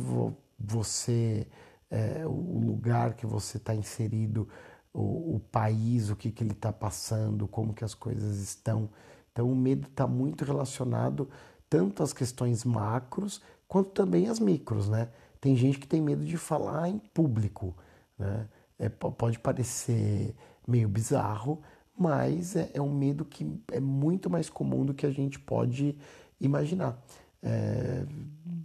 você, 0.57 1.47
é, 1.89 2.25
o 2.25 2.59
lugar 2.59 3.15
que 3.15 3.25
você 3.25 3.57
está 3.57 3.73
inserido, 3.73 4.47
o, 4.93 5.35
o, 5.35 5.39
país, 5.51 6.09
o 6.09 6.15
que, 6.15 6.31
que 6.31 6.43
ele 6.43 6.53
está 6.53 6.71
passando, 6.71 7.47
como 7.47 7.73
que 7.73 7.83
as 7.83 7.93
coisas 7.93 8.37
estão. 8.37 8.89
Então 9.31 9.51
o 9.51 9.55
medo 9.55 9.87
está 9.87 10.07
muito 10.07 10.45
relacionado 10.45 11.29
tanto 11.69 12.01
às 12.01 12.13
questões 12.13 12.63
macros 12.63 13.41
quanto 13.67 13.89
também 13.89 14.29
às 14.29 14.39
micros, 14.39 14.87
né? 14.87 15.09
Tem 15.45 15.55
gente 15.55 15.77
que 15.77 15.85
tem 15.85 16.01
medo 16.01 16.25
de 16.25 16.37
falar 16.37 16.89
em 16.89 16.97
público, 16.97 17.75
né? 18.17 18.49
É, 18.79 18.89
pode 18.89 19.37
parecer 19.37 20.33
meio 20.67 20.89
bizarro, 20.89 21.61
mas 21.95 22.55
é, 22.55 22.71
é, 22.73 22.81
um 22.81 22.91
medo 22.91 23.23
que 23.23 23.61
é 23.71 23.79
muito 23.79 24.27
mais 24.27 24.49
comum 24.49 24.83
do 24.83 24.91
que 24.91 25.05
a 25.05 25.11
gente 25.11 25.37
pode 25.37 25.95
imaginar. 26.41 26.99
É, 27.43 28.07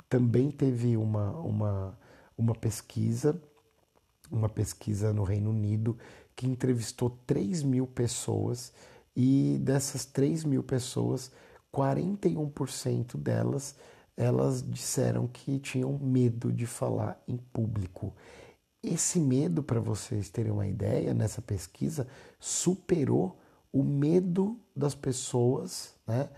também 0.09 0.51
teve 0.51 0.97
uma, 0.97 1.33
uma, 1.33 1.99
uma 2.37 2.55
pesquisa, 2.55 3.39
uma 4.31 4.49
pesquisa 4.49 5.13
no 5.13 5.23
Reino 5.23 5.51
Unido, 5.51 5.99
que 6.35 6.47
entrevistou 6.47 7.11
3 7.27 7.63
mil 7.63 7.87
pessoas 7.87 8.73
e 9.15 9.59
dessas 9.61 10.07
3 10.07 10.45
mil 10.45 10.63
pessoas, 10.63 11.31
41% 11.71 13.19
delas 13.19 13.77
elas 14.21 14.63
disseram 14.63 15.27
que 15.27 15.59
tinham 15.59 15.99
medo 15.99 16.53
de 16.53 16.67
falar 16.67 17.19
em 17.27 17.39
público. 17.39 18.15
Esse 18.83 19.19
medo, 19.19 19.63
para 19.63 19.81
vocês 19.81 20.29
terem 20.29 20.53
uma 20.53 20.67
ideia, 20.67 21.15
nessa 21.15 21.41
pesquisa, 21.41 22.07
superou 22.39 23.39
o 23.73 23.83
medo 23.83 24.61
das 24.77 24.95
pessoas 24.95 25.95
né, 26.07 26.29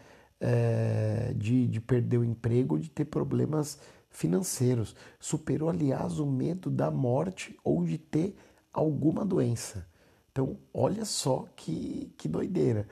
é, 0.41 1.35
de, 1.37 1.67
de 1.67 1.81
perder 1.81 2.19
o 2.19 2.25
emprego, 2.25 2.79
de 2.79 2.89
ter 2.89 3.07
problemas 3.07 3.81
financeiros, 4.11 4.95
superou, 5.19 5.69
aliás, 5.69 6.21
o 6.21 6.27
medo 6.27 6.71
da 6.71 6.89
morte 6.89 7.59
ou 7.65 7.85
de 7.85 7.99
ter 7.99 8.37
alguma 8.73 9.25
doença. 9.25 9.89
Então, 10.31 10.57
olha 10.73 11.05
só 11.05 11.47
que, 11.57 12.13
que 12.17 12.29
doideira. 12.29 12.87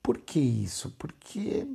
Por 0.00 0.18
que 0.18 0.38
isso? 0.38 0.94
Porque 0.96 1.66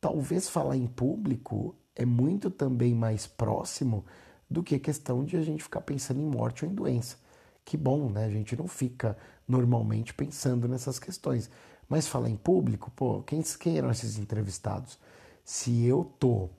talvez 0.00 0.48
falar 0.48 0.76
em 0.76 0.86
público 0.86 1.76
é 1.94 2.04
muito 2.04 2.50
também 2.50 2.94
mais 2.94 3.26
próximo 3.26 4.04
do 4.48 4.62
que 4.62 4.74
a 4.74 4.80
questão 4.80 5.24
de 5.24 5.36
a 5.36 5.42
gente 5.42 5.62
ficar 5.62 5.80
pensando 5.80 6.20
em 6.20 6.26
morte 6.26 6.64
ou 6.64 6.70
em 6.70 6.74
doença. 6.74 7.16
Que 7.64 7.76
bom, 7.76 8.10
né? 8.10 8.26
A 8.26 8.30
gente 8.30 8.56
não 8.56 8.68
fica 8.68 9.16
normalmente 9.48 10.12
pensando 10.12 10.68
nessas 10.68 10.98
questões. 10.98 11.50
Mas 11.88 12.06
falar 12.06 12.28
em 12.28 12.36
público, 12.36 12.90
pô, 12.94 13.22
quem, 13.22 13.42
quem 13.42 13.78
eram 13.78 13.90
esses 13.90 14.18
entrevistados? 14.18 14.98
Se 15.44 15.84
eu 15.84 16.04
tô 16.18 16.50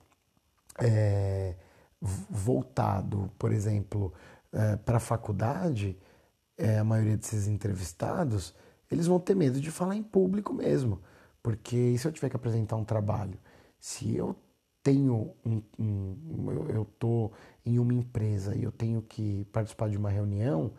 é, 0.80 1.56
voltado, 2.02 3.32
por 3.38 3.52
exemplo, 3.52 4.14
é, 4.52 4.76
para 4.78 4.98
a 4.98 5.00
faculdade, 5.00 5.98
é, 6.58 6.80
a 6.80 6.84
maioria 6.84 7.18
desses 7.18 7.48
entrevistados, 7.48 8.54
eles 8.90 9.08
vão 9.08 9.20
ter 9.20 9.36
medo 9.36 9.60
de 9.60 9.72
falar 9.72 9.96
em 9.96 10.04
público 10.04 10.54
mesmo. 10.54 11.02
Porque 11.42 11.76
e 11.76 11.98
se 11.98 12.08
eu 12.08 12.12
tiver 12.12 12.30
que 12.30 12.36
apresentar 12.36 12.76
um 12.76 12.86
trabalho? 12.86 13.38
Se 13.80 14.16
eu 14.16 14.36
tenho 14.86 15.34
um, 15.44 15.64
um 15.80 16.52
eu 16.70 16.84
estou 16.84 17.34
em 17.66 17.80
uma 17.80 17.92
empresa 17.92 18.56
e 18.56 18.62
eu 18.62 18.72
tenho 18.72 19.02
que 19.02 19.44
participar 19.46 19.90
de 19.90 19.98
uma 19.98 20.12
reunião 20.12 20.72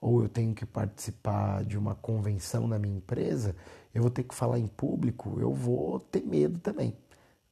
ou 0.00 0.20
eu 0.20 0.28
tenho 0.28 0.52
que 0.52 0.66
participar 0.66 1.64
de 1.64 1.78
uma 1.78 1.94
convenção 1.94 2.66
na 2.66 2.76
minha 2.76 2.96
empresa, 2.96 3.54
eu 3.94 4.02
vou 4.02 4.10
ter 4.10 4.24
que 4.24 4.34
falar 4.34 4.58
em 4.58 4.66
público, 4.66 5.38
eu 5.38 5.54
vou 5.54 6.00
ter 6.00 6.26
medo 6.26 6.58
também, 6.58 6.96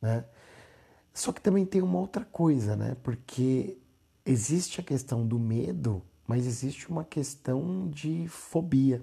né? 0.02 0.24
Só 1.14 1.30
que 1.30 1.40
também 1.40 1.64
tem 1.64 1.80
uma 1.80 2.00
outra 2.00 2.24
coisa, 2.24 2.74
né? 2.74 2.96
Porque 3.04 3.78
existe 4.26 4.80
a 4.80 4.84
questão 4.84 5.24
do 5.24 5.38
medo, 5.38 6.02
mas 6.26 6.44
existe 6.44 6.90
uma 6.90 7.04
questão 7.04 7.88
de 7.88 8.26
fobia. 8.26 9.00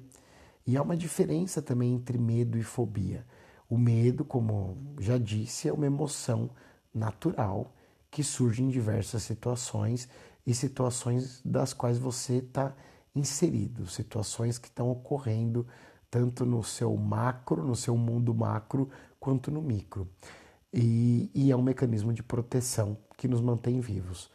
E 0.65 0.75
há 0.75 0.81
uma 0.81 0.97
diferença 0.97 1.61
também 1.61 1.93
entre 1.93 2.17
medo 2.17 2.57
e 2.57 2.63
fobia. 2.63 3.25
O 3.69 3.77
medo, 3.77 4.25
como 4.25 4.77
já 4.99 5.17
disse, 5.17 5.69
é 5.69 5.73
uma 5.73 5.85
emoção 5.85 6.49
natural 6.97 7.73
que 8.09 8.23
surge 8.23 8.63
em 8.63 8.69
diversas 8.69 9.23
situações 9.23 10.09
e 10.45 10.53
situações 10.53 11.41
das 11.43 11.73
quais 11.73 11.97
você 11.97 12.37
está 12.37 12.73
inserido, 13.15 13.87
situações 13.87 14.57
que 14.57 14.67
estão 14.67 14.89
ocorrendo 14.89 15.67
tanto 16.09 16.45
no 16.45 16.63
seu 16.63 16.95
macro, 16.95 17.63
no 17.63 17.75
seu 17.75 17.97
mundo 17.97 18.33
macro, 18.33 18.89
quanto 19.19 19.51
no 19.51 19.61
micro. 19.61 20.07
E, 20.73 21.29
e, 21.33 21.51
é 21.51 21.55
um 21.55 21.61
mecanismo 21.61 22.13
de 22.13 22.23
proteção 22.23 22.97
que 23.17 23.27
nos 23.27 23.41
mantém 23.41 23.79
vivos. 23.79 24.31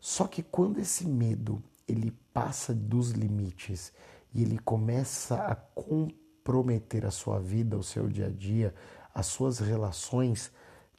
Só 0.00 0.26
que 0.26 0.42
quando 0.42 0.78
esse 0.78 1.06
medo 1.06 1.62
ele 1.88 2.10
passa 2.32 2.74
dos 2.74 3.10
limites 3.10 3.92
e 4.34 4.42
ele 4.42 4.58
começa 4.58 5.36
a 5.36 5.54
comprometer 5.54 7.06
a 7.06 7.10
sua 7.10 7.38
vida, 7.38 7.78
o 7.78 7.82
seu 7.82 8.08
dia 8.08 8.26
a 8.26 8.30
dia, 8.30 8.74
as 9.14 9.26
suas 9.26 9.58
relações, 9.58 10.50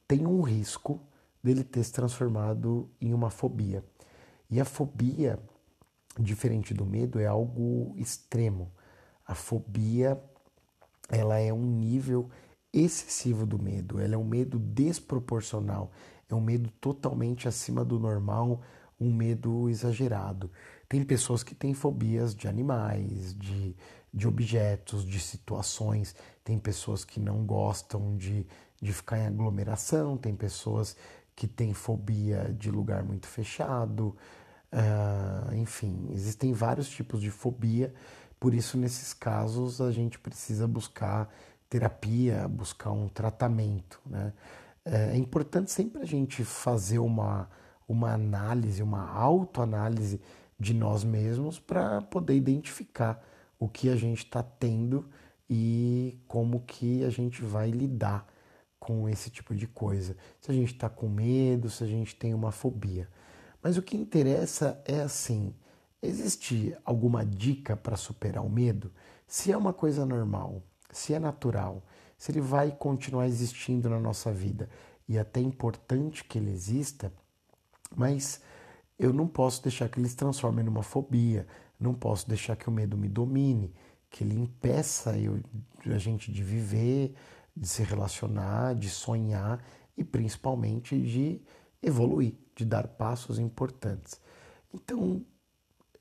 tem 0.08 0.26
um 0.26 0.40
risco 0.40 0.98
dele 1.44 1.62
ter 1.62 1.84
se 1.84 1.92
transformado 1.92 2.90
em 2.98 3.12
uma 3.12 3.28
fobia. 3.28 3.84
E 4.50 4.58
a 4.58 4.64
fobia, 4.64 5.38
diferente 6.18 6.72
do 6.72 6.86
medo, 6.86 7.20
é 7.20 7.26
algo 7.26 7.94
extremo. 7.98 8.72
A 9.26 9.34
fobia, 9.34 10.18
ela 11.10 11.38
é 11.38 11.52
um 11.52 11.62
nível 11.62 12.30
excessivo 12.72 13.44
do 13.44 13.58
medo, 13.58 14.00
ela 14.00 14.14
é 14.14 14.18
um 14.18 14.24
medo 14.24 14.58
desproporcional, 14.58 15.90
é 16.28 16.34
um 16.34 16.40
medo 16.40 16.70
totalmente 16.80 17.46
acima 17.46 17.84
do 17.84 17.98
normal, 17.98 18.62
um 18.98 19.12
medo 19.12 19.68
exagerado. 19.68 20.50
Tem 20.88 21.04
pessoas 21.04 21.42
que 21.42 21.54
têm 21.54 21.74
fobias 21.74 22.34
de 22.34 22.48
animais, 22.48 23.34
de, 23.34 23.76
de 24.12 24.26
objetos, 24.26 25.04
de 25.04 25.20
situações, 25.20 26.14
tem 26.42 26.58
pessoas 26.58 27.04
que 27.04 27.20
não 27.20 27.44
gostam 27.44 28.16
de 28.16 28.46
de 28.80 28.92
ficar 28.92 29.18
em 29.18 29.26
aglomeração, 29.26 30.16
tem 30.16 30.34
pessoas 30.34 30.96
que 31.34 31.46
têm 31.46 31.72
fobia 31.72 32.54
de 32.58 32.70
lugar 32.70 33.02
muito 33.02 33.26
fechado, 33.26 34.16
uh, 34.72 35.54
enfim, 35.54 36.08
existem 36.12 36.52
vários 36.52 36.88
tipos 36.88 37.20
de 37.20 37.30
fobia, 37.30 37.92
por 38.38 38.54
isso, 38.54 38.78
nesses 38.78 39.12
casos, 39.12 39.80
a 39.80 39.90
gente 39.90 40.18
precisa 40.18 40.66
buscar 40.66 41.28
terapia, 41.68 42.46
buscar 42.46 42.92
um 42.92 43.08
tratamento. 43.08 44.00
Né? 44.06 44.32
É 44.84 45.16
importante 45.16 45.70
sempre 45.70 46.02
a 46.02 46.04
gente 46.04 46.44
fazer 46.44 47.00
uma, 47.00 47.50
uma 47.88 48.12
análise, 48.12 48.82
uma 48.82 49.10
autoanálise 49.10 50.20
de 50.58 50.72
nós 50.72 51.02
mesmos 51.04 51.58
para 51.58 52.00
poder 52.02 52.34
identificar 52.36 53.22
o 53.58 53.68
que 53.68 53.88
a 53.88 53.96
gente 53.96 54.24
está 54.24 54.42
tendo 54.42 55.08
e 55.50 56.16
como 56.28 56.60
que 56.60 57.04
a 57.04 57.10
gente 57.10 57.42
vai 57.42 57.70
lidar 57.70 58.26
com 58.88 59.06
esse 59.06 59.28
tipo 59.28 59.54
de 59.54 59.66
coisa. 59.66 60.16
Se 60.40 60.50
a 60.50 60.54
gente 60.54 60.72
está 60.72 60.88
com 60.88 61.10
medo, 61.10 61.68
se 61.68 61.84
a 61.84 61.86
gente 61.86 62.16
tem 62.16 62.32
uma 62.32 62.50
fobia. 62.50 63.06
Mas 63.62 63.76
o 63.76 63.82
que 63.82 63.98
interessa 63.98 64.82
é 64.86 65.02
assim: 65.02 65.54
existe 66.00 66.74
alguma 66.86 67.22
dica 67.22 67.76
para 67.76 67.98
superar 67.98 68.42
o 68.42 68.48
medo? 68.48 68.90
Se 69.26 69.52
é 69.52 69.56
uma 69.58 69.74
coisa 69.74 70.06
normal, 70.06 70.62
se 70.90 71.12
é 71.12 71.18
natural, 71.18 71.82
se 72.16 72.32
ele 72.32 72.40
vai 72.40 72.70
continuar 72.70 73.26
existindo 73.26 73.90
na 73.90 74.00
nossa 74.00 74.32
vida 74.32 74.70
e 75.06 75.18
é 75.18 75.20
até 75.20 75.38
importante 75.38 76.24
que 76.24 76.38
ele 76.38 76.50
exista, 76.50 77.12
mas 77.94 78.40
eu 78.98 79.12
não 79.12 79.28
posso 79.28 79.62
deixar 79.62 79.90
que 79.90 80.00
ele 80.00 80.08
se 80.08 80.16
transforme 80.16 80.62
numa 80.62 80.82
fobia, 80.82 81.46
não 81.78 81.92
posso 81.92 82.26
deixar 82.26 82.56
que 82.56 82.70
o 82.70 82.72
medo 82.72 82.96
me 82.96 83.08
domine, 83.08 83.74
que 84.08 84.24
ele 84.24 84.34
impeça 84.34 85.18
eu, 85.18 85.38
a 85.84 85.98
gente 85.98 86.32
de 86.32 86.42
viver, 86.42 87.14
de 87.58 87.66
se 87.68 87.82
relacionar, 87.82 88.74
de 88.74 88.88
sonhar 88.88 89.62
e 89.96 90.04
principalmente 90.04 91.00
de 91.00 91.40
evoluir, 91.82 92.34
de 92.54 92.64
dar 92.64 92.86
passos 92.86 93.38
importantes. 93.38 94.20
Então, 94.72 95.24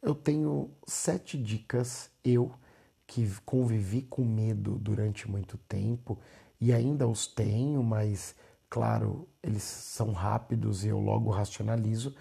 eu 0.02 0.14
tenho 0.14 0.70
sete 0.86 1.38
dicas, 1.38 2.12
eu 2.24 2.52
que 3.06 3.28
convivi 3.46 4.02
com 4.02 4.24
medo 4.24 4.78
durante 4.78 5.30
muito 5.30 5.58
tempo 5.58 6.20
e 6.60 6.74
ainda 6.74 7.08
os 7.08 7.26
tenho, 7.26 7.82
mas 7.82 8.36
claro, 8.70 9.28
eles 9.42 9.64
são 9.64 10.12
rápidos 10.12 10.84
e 10.84 10.90
eu 10.90 11.00
logo 11.00 11.30
racionalizo, 11.30 12.14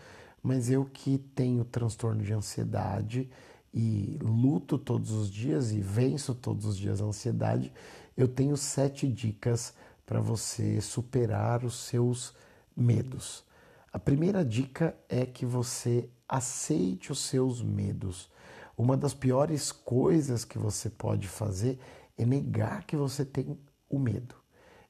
mas 0.43 0.71
eu 0.71 0.85
que 0.85 1.19
tenho 1.19 1.65
transtorno 1.65 2.23
de 2.23 2.33
ansiedade 2.33 3.29
e 3.75 4.17
luto 4.23 4.79
todos 4.79 5.11
os 5.11 5.31
dias 5.31 5.73
e 5.73 5.81
venço 5.81 6.35
todos 6.35 6.65
os 6.65 6.77
dias 6.77 7.01
a 7.01 7.05
ansiedade, 7.05 7.73
eu 8.17 8.27
tenho 8.27 8.57
sete 8.57 9.07
dicas 9.07 9.75
para 10.05 10.21
você 10.21 10.81
superar 10.81 11.65
os 11.65 11.75
seus 11.77 12.35
medos. 12.77 13.45
A 13.93 13.99
primeira 13.99 14.45
dica 14.45 14.97
é 15.09 15.27
que 15.27 15.45
você 15.45 16.09
aceite 16.29 17.13
os 17.13 17.21
seus 17.21 17.63
medos. 17.63 18.31
Uma 18.77 18.97
das 18.97 19.15
piores 19.15 19.73
coisas 19.73 20.45
que 20.45 20.59
você 20.59 20.91
pode 20.91 21.29
fazer 21.29 21.79
é 22.17 22.25
negar 22.25 22.85
que 22.85 22.97
você 22.97 23.25
tem 23.25 23.59
o 23.89 23.99
medo. 23.99 24.35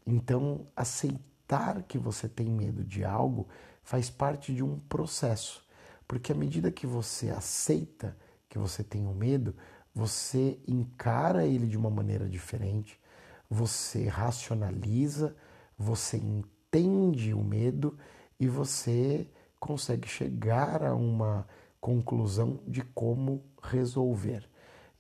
Então, 0.06 0.66
aceitar 0.74 1.82
que 1.82 1.98
você 1.98 2.28
tem 2.28 2.46
medo 2.46 2.84
de 2.84 3.04
algo 3.04 3.48
faz 3.82 4.10
parte 4.10 4.52
de 4.52 4.64
um 4.64 4.78
processo, 4.80 5.64
porque 6.08 6.32
à 6.32 6.34
medida 6.34 6.72
que 6.72 6.86
você 6.86 7.30
aceita 7.30 8.16
que 8.48 8.58
você 8.58 8.82
tem 8.82 9.06
o 9.06 9.10
um 9.10 9.14
medo, 9.14 9.54
você 9.94 10.58
encara 10.66 11.46
ele 11.46 11.66
de 11.66 11.76
uma 11.76 11.90
maneira 11.90 12.28
diferente, 12.28 13.00
você 13.48 14.09
racionaliza, 14.09 15.37
você 15.78 16.16
entende 16.16 17.32
o 17.32 17.42
medo 17.42 17.96
e 18.38 18.48
você 18.48 19.28
consegue 19.59 20.09
chegar 20.09 20.82
a 20.82 20.94
uma 20.94 21.46
conclusão 21.80 22.61
de 22.66 22.82
como 22.82 23.44
resolver. 23.62 24.48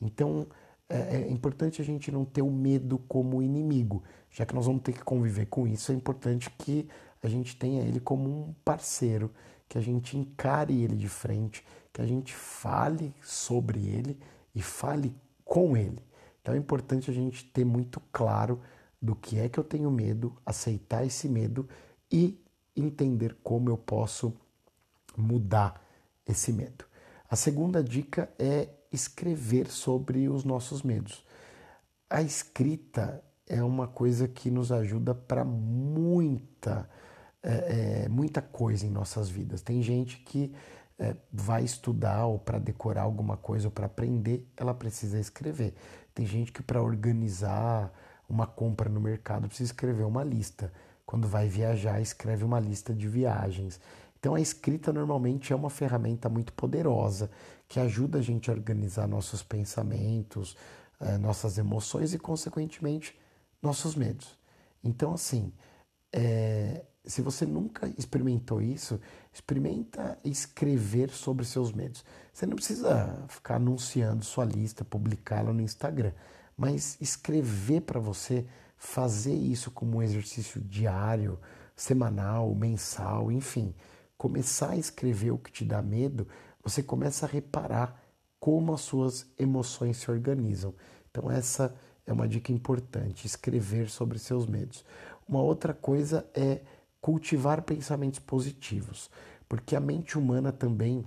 Então 0.00 0.46
é, 0.88 1.16
é 1.16 1.30
importante 1.30 1.82
a 1.82 1.84
gente 1.84 2.12
não 2.12 2.24
ter 2.24 2.42
o 2.42 2.50
medo 2.50 2.98
como 3.08 3.42
inimigo, 3.42 4.02
já 4.30 4.46
que 4.46 4.54
nós 4.54 4.66
vamos 4.66 4.82
ter 4.82 4.92
que 4.92 5.02
conviver 5.02 5.46
com 5.46 5.66
isso, 5.66 5.92
é 5.92 5.94
importante 5.94 6.50
que 6.50 6.88
a 7.22 7.28
gente 7.28 7.56
tenha 7.56 7.82
ele 7.82 7.98
como 7.98 8.28
um 8.28 8.54
parceiro, 8.64 9.32
que 9.68 9.76
a 9.76 9.80
gente 9.80 10.16
encare 10.16 10.80
ele 10.80 10.94
de 10.94 11.08
frente, 11.08 11.64
que 11.92 12.00
a 12.00 12.06
gente 12.06 12.34
fale 12.34 13.12
sobre 13.20 13.84
ele 13.86 14.18
e 14.54 14.62
fale 14.62 15.14
com 15.44 15.76
ele. 15.76 16.02
Então 16.46 16.54
é 16.54 16.58
importante 16.58 17.10
a 17.10 17.12
gente 17.12 17.44
ter 17.46 17.64
muito 17.64 18.00
claro 18.12 18.60
do 19.02 19.16
que 19.16 19.36
é 19.36 19.48
que 19.48 19.58
eu 19.58 19.64
tenho 19.64 19.90
medo, 19.90 20.32
aceitar 20.46 21.04
esse 21.04 21.28
medo 21.28 21.68
e 22.08 22.40
entender 22.76 23.36
como 23.42 23.68
eu 23.68 23.76
posso 23.76 24.32
mudar 25.16 25.84
esse 26.24 26.52
medo. 26.52 26.84
A 27.28 27.34
segunda 27.34 27.82
dica 27.82 28.30
é 28.38 28.68
escrever 28.92 29.66
sobre 29.66 30.28
os 30.28 30.44
nossos 30.44 30.84
medos. 30.84 31.24
A 32.08 32.22
escrita 32.22 33.24
é 33.48 33.60
uma 33.60 33.88
coisa 33.88 34.28
que 34.28 34.48
nos 34.48 34.70
ajuda 34.70 35.16
para 35.16 35.44
muita 35.44 36.88
é, 37.42 38.08
muita 38.08 38.40
coisa 38.40 38.86
em 38.86 38.90
nossas 38.90 39.28
vidas. 39.28 39.62
Tem 39.62 39.82
gente 39.82 40.18
que 40.18 40.54
é, 40.98 41.14
vai 41.32 41.64
estudar 41.64 42.26
ou 42.26 42.38
para 42.38 42.58
decorar 42.58 43.02
alguma 43.02 43.36
coisa 43.36 43.68
ou 43.68 43.70
para 43.70 43.86
aprender, 43.86 44.46
ela 44.56 44.74
precisa 44.74 45.18
escrever. 45.18 45.74
Tem 46.14 46.24
gente 46.24 46.52
que 46.52 46.62
para 46.62 46.82
organizar 46.82 47.92
uma 48.28 48.46
compra 48.46 48.88
no 48.88 49.00
mercado 49.00 49.46
precisa 49.46 49.72
escrever 49.72 50.04
uma 50.04 50.24
lista. 50.24 50.72
Quando 51.04 51.28
vai 51.28 51.48
viajar, 51.48 52.00
escreve 52.00 52.44
uma 52.44 52.58
lista 52.58 52.94
de 52.94 53.06
viagens. 53.06 53.80
Então 54.18 54.34
a 54.34 54.40
escrita 54.40 54.92
normalmente 54.92 55.52
é 55.52 55.56
uma 55.56 55.70
ferramenta 55.70 56.28
muito 56.28 56.52
poderosa 56.52 57.30
que 57.68 57.78
ajuda 57.78 58.18
a 58.18 58.22
gente 58.22 58.50
a 58.50 58.54
organizar 58.54 59.06
nossos 59.06 59.42
pensamentos, 59.42 60.56
é, 61.00 61.18
nossas 61.18 61.58
emoções 61.58 62.14
e, 62.14 62.18
consequentemente, 62.18 63.18
nossos 63.60 63.94
medos. 63.94 64.38
Então, 64.82 65.12
assim, 65.12 65.52
é, 66.12 66.84
se 67.06 67.22
você 67.22 67.46
nunca 67.46 67.88
experimentou 67.96 68.60
isso, 68.60 69.00
experimenta 69.32 70.18
escrever 70.24 71.10
sobre 71.10 71.44
seus 71.44 71.72
medos. 71.72 72.04
Você 72.32 72.46
não 72.46 72.56
precisa 72.56 73.24
ficar 73.28 73.56
anunciando 73.56 74.24
sua 74.24 74.44
lista, 74.44 74.84
publicá-la 74.84 75.52
no 75.52 75.62
Instagram, 75.62 76.12
mas 76.56 76.96
escrever 77.00 77.82
para 77.82 78.00
você, 78.00 78.46
fazer 78.76 79.34
isso 79.34 79.70
como 79.70 79.98
um 79.98 80.02
exercício 80.02 80.60
diário, 80.60 81.38
semanal, 81.76 82.54
mensal, 82.54 83.30
enfim, 83.30 83.74
começar 84.18 84.70
a 84.70 84.76
escrever 84.76 85.30
o 85.30 85.38
que 85.38 85.52
te 85.52 85.64
dá 85.64 85.80
medo, 85.80 86.26
você 86.62 86.82
começa 86.82 87.26
a 87.26 87.28
reparar 87.28 88.02
como 88.40 88.72
as 88.74 88.80
suas 88.80 89.26
emoções 89.38 89.98
se 89.98 90.10
organizam. 90.10 90.74
Então 91.10 91.30
essa 91.30 91.74
é 92.06 92.12
uma 92.12 92.26
dica 92.26 92.52
importante, 92.52 93.26
escrever 93.26 93.88
sobre 93.88 94.18
seus 94.18 94.46
medos. 94.46 94.84
Uma 95.28 95.42
outra 95.42 95.74
coisa 95.74 96.28
é 96.34 96.60
cultivar 97.00 97.62
pensamentos 97.62 98.18
positivos, 98.18 99.10
porque 99.48 99.76
a 99.76 99.80
mente 99.80 100.18
humana 100.18 100.52
também 100.52 101.04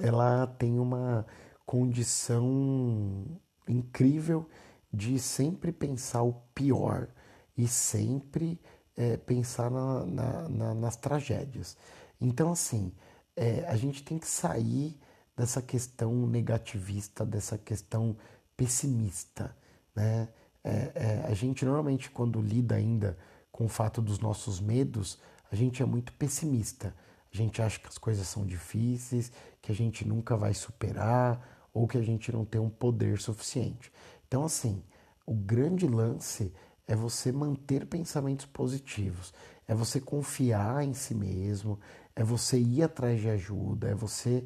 ela 0.00 0.46
tem 0.46 0.78
uma 0.78 1.26
condição 1.64 3.24
incrível 3.68 4.48
de 4.92 5.18
sempre 5.18 5.72
pensar 5.72 6.22
o 6.22 6.34
pior 6.54 7.08
e 7.56 7.66
sempre 7.66 8.60
é, 8.96 9.16
pensar 9.16 9.70
na, 9.70 10.04
na, 10.04 10.48
na, 10.48 10.74
nas 10.74 10.96
tragédias. 10.96 11.76
Então, 12.20 12.52
assim, 12.52 12.92
é, 13.36 13.64
a 13.66 13.76
gente 13.76 14.02
tem 14.02 14.18
que 14.18 14.26
sair 14.26 14.98
dessa 15.36 15.60
questão 15.60 16.26
negativista, 16.26 17.24
dessa 17.26 17.58
questão 17.58 18.16
pessimista, 18.56 19.56
né? 19.94 20.28
É, 20.66 21.26
a 21.28 21.34
gente 21.34 21.62
normalmente, 21.62 22.10
quando 22.10 22.40
lida 22.40 22.76
ainda 22.76 23.18
com 23.54 23.66
o 23.66 23.68
fato 23.68 24.02
dos 24.02 24.18
nossos 24.18 24.60
medos, 24.60 25.16
a 25.48 25.54
gente 25.54 25.80
é 25.80 25.86
muito 25.86 26.12
pessimista. 26.14 26.92
A 27.32 27.36
gente 27.36 27.62
acha 27.62 27.78
que 27.78 27.86
as 27.86 27.96
coisas 27.96 28.26
são 28.26 28.44
difíceis, 28.44 29.30
que 29.62 29.70
a 29.70 29.74
gente 29.74 30.04
nunca 30.04 30.36
vai 30.36 30.52
superar 30.52 31.68
ou 31.72 31.86
que 31.86 31.96
a 31.96 32.02
gente 32.02 32.32
não 32.32 32.44
tem 32.44 32.60
um 32.60 32.68
poder 32.68 33.20
suficiente. 33.20 33.92
Então, 34.26 34.44
assim, 34.44 34.82
o 35.24 35.32
grande 35.32 35.86
lance 35.86 36.52
é 36.84 36.96
você 36.96 37.30
manter 37.30 37.86
pensamentos 37.86 38.44
positivos, 38.44 39.32
é 39.68 39.74
você 39.74 40.00
confiar 40.00 40.82
em 40.82 40.92
si 40.92 41.14
mesmo, 41.14 41.78
é 42.16 42.24
você 42.24 42.58
ir 42.58 42.82
atrás 42.82 43.20
de 43.20 43.30
ajuda, 43.30 43.88
é 43.88 43.94
você 43.94 44.44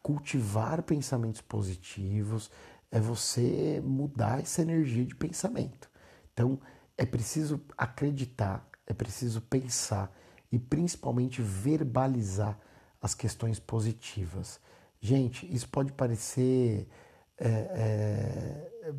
cultivar 0.00 0.80
pensamentos 0.84 1.40
positivos, 1.40 2.52
é 2.88 3.00
você 3.00 3.82
mudar 3.84 4.42
essa 4.42 4.62
energia 4.62 5.04
de 5.04 5.16
pensamento. 5.16 5.90
Então, 6.32 6.60
é 6.96 7.04
preciso 7.04 7.60
acreditar, 7.76 8.68
é 8.86 8.92
preciso 8.92 9.40
pensar 9.40 10.14
e 10.50 10.58
principalmente 10.58 11.42
verbalizar 11.42 12.58
as 13.00 13.14
questões 13.14 13.58
positivas. 13.58 14.60
Gente, 15.00 15.52
isso 15.52 15.68
pode 15.68 15.92
parecer 15.92 16.88
é, 17.36 17.48
é, 17.48 18.94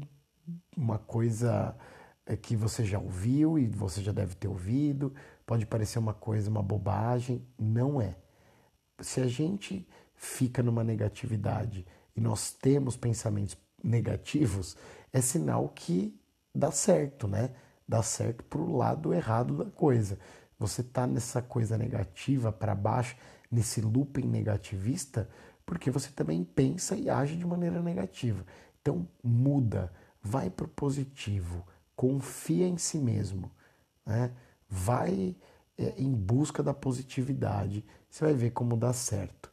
uma 0.75 0.99
coisa 0.99 1.75
é, 2.25 2.35
que 2.35 2.55
você 2.55 2.83
já 2.83 2.99
ouviu 2.99 3.57
e 3.57 3.67
você 3.67 4.01
já 4.03 4.11
deve 4.11 4.35
ter 4.35 4.47
ouvido, 4.47 5.13
pode 5.45 5.65
parecer 5.65 5.97
uma 5.97 6.13
coisa, 6.13 6.49
uma 6.49 6.61
bobagem, 6.61 7.45
não 7.57 8.01
é. 8.01 8.15
Se 8.99 9.21
a 9.21 9.27
gente 9.27 9.87
fica 10.13 10.61
numa 10.61 10.83
negatividade 10.83 11.85
e 12.15 12.21
nós 12.21 12.51
temos 12.51 12.95
pensamentos 12.95 13.57
negativos, 13.83 14.75
é 15.11 15.21
sinal 15.21 15.69
que 15.69 16.19
dá 16.53 16.71
certo, 16.71 17.27
né? 17.27 17.51
Dá 17.87 18.01
certo 18.01 18.43
para 18.43 18.59
o 18.59 18.75
lado 18.75 19.13
errado 19.13 19.57
da 19.57 19.69
coisa. 19.71 20.17
Você 20.57 20.81
está 20.81 21.05
nessa 21.05 21.41
coisa 21.41 21.77
negativa 21.77 22.51
para 22.51 22.73
baixo, 22.73 23.15
nesse 23.51 23.81
looping 23.81 24.27
negativista, 24.27 25.29
porque 25.65 25.91
você 25.91 26.09
também 26.11 26.43
pensa 26.43 26.95
e 26.95 27.09
age 27.09 27.35
de 27.35 27.45
maneira 27.45 27.81
negativa. 27.81 28.45
Então 28.81 29.07
muda, 29.23 29.91
vai 30.21 30.49
para 30.49 30.65
o 30.65 30.69
positivo, 30.69 31.65
confia 31.95 32.67
em 32.67 32.77
si 32.77 32.97
mesmo, 32.97 33.51
né? 34.05 34.31
vai 34.69 35.35
é, 35.77 35.93
em 35.97 36.11
busca 36.11 36.63
da 36.63 36.73
positividade, 36.73 37.85
você 38.09 38.25
vai 38.25 38.33
ver 38.33 38.51
como 38.51 38.77
dá 38.77 38.93
certo. 38.93 39.51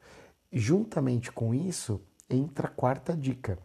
Juntamente 0.51 1.33
com 1.33 1.55
isso, 1.55 2.01
entra 2.29 2.69
a 2.69 2.71
quarta 2.71 3.17
dica, 3.17 3.59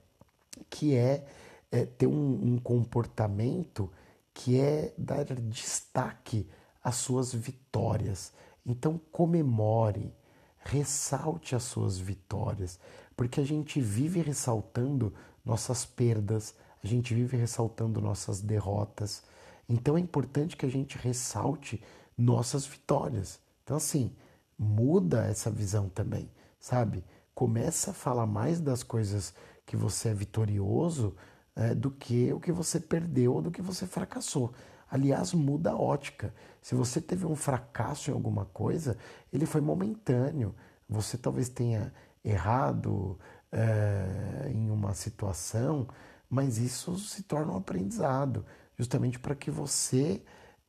que 0.70 0.96
é, 0.96 1.26
é 1.72 1.86
ter 1.86 2.08
um, 2.08 2.54
um 2.54 2.58
comportamento 2.58 3.92
que 4.38 4.62
é 4.62 4.94
dar 4.96 5.26
destaque 5.26 6.48
às 6.84 6.98
suas 6.98 7.34
vitórias. 7.34 8.32
Então 8.64 9.02
comemore, 9.12 10.14
ressalte 10.60 11.56
as 11.56 11.64
suas 11.64 11.98
vitórias, 11.98 12.80
porque 13.16 13.42
a 13.42 13.44
gente 13.44 13.82
vive 13.82 14.22
ressaltando 14.22 15.12
nossas 15.44 15.86
perdas, 15.86 16.54
a 16.84 16.86
gente 16.86 17.16
vive 17.16 17.36
ressaltando 17.36 18.00
nossas 18.00 18.40
derrotas. 18.40 19.24
Então 19.68 19.98
é 19.98 20.00
importante 20.00 20.56
que 20.56 20.68
a 20.68 20.72
gente 20.72 21.00
ressalte 21.00 21.82
nossas 22.16 22.64
vitórias. 22.64 23.40
Então 23.64 23.78
assim, 23.78 24.16
muda 24.56 25.26
essa 25.26 25.50
visão 25.50 25.90
também, 25.90 26.30
sabe? 26.60 27.04
Começa 27.34 27.90
a 27.90 27.94
falar 27.94 28.28
mais 28.28 28.60
das 28.60 28.84
coisas 28.84 29.34
que 29.66 29.76
você 29.76 30.10
é 30.10 30.14
vitorioso 30.14 31.16
é, 31.58 31.74
do 31.74 31.90
que 31.90 32.32
o 32.32 32.40
que 32.40 32.52
você 32.52 32.80
perdeu 32.80 33.34
ou 33.34 33.42
do 33.42 33.52
que 33.52 33.62
você 33.62 33.88
fracassou. 33.88 34.54
Aliás, 34.90 35.34
muda 35.34 35.72
a 35.72 35.78
ótica. 35.78 36.34
Se 36.62 36.76
você 36.76 37.02
teve 37.02 37.26
um 37.26 37.36
fracasso 37.36 38.12
em 38.12 38.14
alguma 38.14 38.46
coisa, 38.46 38.96
ele 39.34 39.46
foi 39.46 39.60
momentâneo. 39.60 40.56
Você 40.88 41.18
talvez 41.18 41.50
tenha 41.50 41.92
errado 42.24 43.20
é, 43.52 44.52
em 44.54 44.70
uma 44.70 44.94
situação, 44.94 45.88
mas 46.30 46.58
isso 46.60 46.96
se 46.98 47.24
torna 47.24 47.54
um 47.54 47.58
aprendizado, 47.58 48.46
justamente 48.78 49.18
para 49.20 49.36
que 49.36 49.50
você 49.50 50.24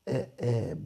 é, 0.06 0.28
é, 0.38 0.76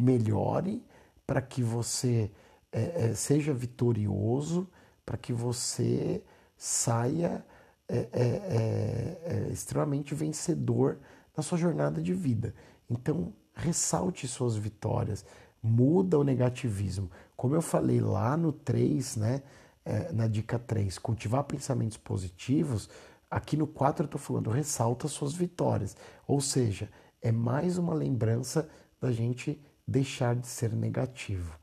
melhore, 0.00 0.84
para 1.26 1.40
que 1.40 1.62
você 1.62 2.30
é, 2.70 3.06
é, 3.06 3.14
seja 3.14 3.54
vitorioso, 3.54 4.68
para 5.04 5.16
que 5.16 5.32
você 5.32 6.22
saia 6.56 7.44
é, 7.90 8.08
é, 8.12 8.22
é, 8.22 9.48
é 9.48 9.52
extremamente 9.52 10.14
vencedor 10.14 10.98
na 11.36 11.42
sua 11.42 11.58
jornada 11.58 12.00
de 12.00 12.14
vida. 12.14 12.54
Então, 12.88 13.32
ressalte 13.52 14.28
suas 14.28 14.56
vitórias, 14.56 15.24
muda 15.62 16.18
o 16.18 16.24
negativismo. 16.24 17.10
Como 17.36 17.54
eu 17.54 17.62
falei 17.62 18.00
lá 18.00 18.36
no 18.36 18.52
3, 18.52 19.16
né, 19.16 19.42
é, 19.84 20.12
na 20.12 20.28
dica 20.28 20.58
3, 20.58 20.98
cultivar 20.98 21.44
pensamentos 21.44 21.96
positivos, 21.96 22.88
aqui 23.30 23.56
no 23.56 23.66
4 23.66 24.04
eu 24.04 24.06
estou 24.06 24.20
falando, 24.20 24.50
ressalta 24.50 25.08
suas 25.08 25.34
vitórias. 25.34 25.96
Ou 26.26 26.40
seja, 26.40 26.88
é 27.20 27.32
mais 27.32 27.76
uma 27.76 27.94
lembrança 27.94 28.68
da 29.00 29.10
gente 29.10 29.60
deixar 29.86 30.36
de 30.36 30.46
ser 30.46 30.72
negativo. 30.72 31.58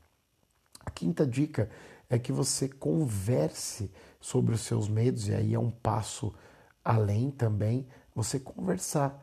A 0.84 0.90
quinta 0.90 1.26
dica 1.26 1.70
é 2.08 2.18
que 2.18 2.32
você 2.32 2.68
converse 2.68 3.90
sobre 4.20 4.54
os 4.54 4.62
seus 4.62 4.88
medos, 4.88 5.28
e 5.28 5.34
aí 5.34 5.54
é 5.54 5.58
um 5.58 5.70
passo 5.70 6.34
além 6.84 7.30
também, 7.30 7.86
você 8.14 8.40
conversar 8.40 9.22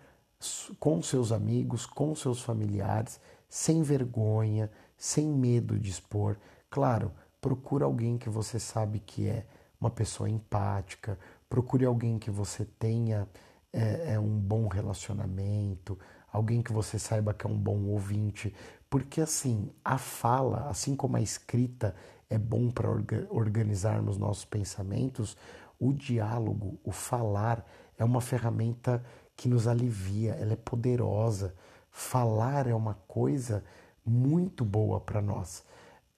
com 0.80 1.02
seus 1.02 1.32
amigos, 1.32 1.86
com 1.86 2.14
seus 2.16 2.42
familiares, 2.42 3.20
sem 3.50 3.82
vergonha, 3.82 4.70
sem 4.98 5.28
medo 5.28 5.80
de 5.80 5.90
expor. 5.90 6.38
Claro, 6.70 7.12
procure 7.42 7.84
alguém 7.84 8.18
que 8.18 8.30
você 8.30 8.60
sabe 8.60 9.00
que 9.00 9.28
é 9.28 9.46
uma 9.80 9.90
pessoa 9.90 10.30
empática, 10.30 11.18
procure 11.50 11.86
alguém 11.86 12.20
que 12.20 12.32
você 12.32 12.66
tenha 12.66 13.28
é, 13.74 14.14
é 14.14 14.20
um 14.20 14.40
bom 14.40 14.68
relacionamento, 14.68 15.98
alguém 16.32 16.62
que 16.62 16.72
você 16.72 16.98
saiba 16.98 17.34
que 17.34 17.46
é 17.46 17.50
um 17.50 17.58
bom 17.58 17.86
ouvinte, 17.86 18.54
porque 18.90 19.22
assim, 19.22 19.72
a 19.84 19.98
fala, 19.98 20.70
assim 20.70 20.96
como 20.96 21.18
a 21.18 21.22
escrita 21.22 21.96
é 22.30 22.38
bom 22.38 22.72
para 22.72 22.90
organizarmos 23.30 24.18
nossos 24.18 24.46
pensamentos, 24.46 25.38
o 25.80 25.94
diálogo, 25.94 26.80
o 26.84 26.92
falar, 26.92 27.66
é 27.98 28.04
uma 28.04 28.22
ferramenta 28.22 29.04
que 29.36 29.48
nos 29.48 29.68
alivia, 29.68 30.34
ela 30.34 30.54
é 30.54 30.58
poderosa. 30.58 31.54
Falar 31.90 32.68
é 32.68 32.74
uma 32.74 32.96
coisa 33.08 33.64
muito 34.06 34.66
boa 34.66 35.00
para 35.00 35.22
nós. 35.22 35.64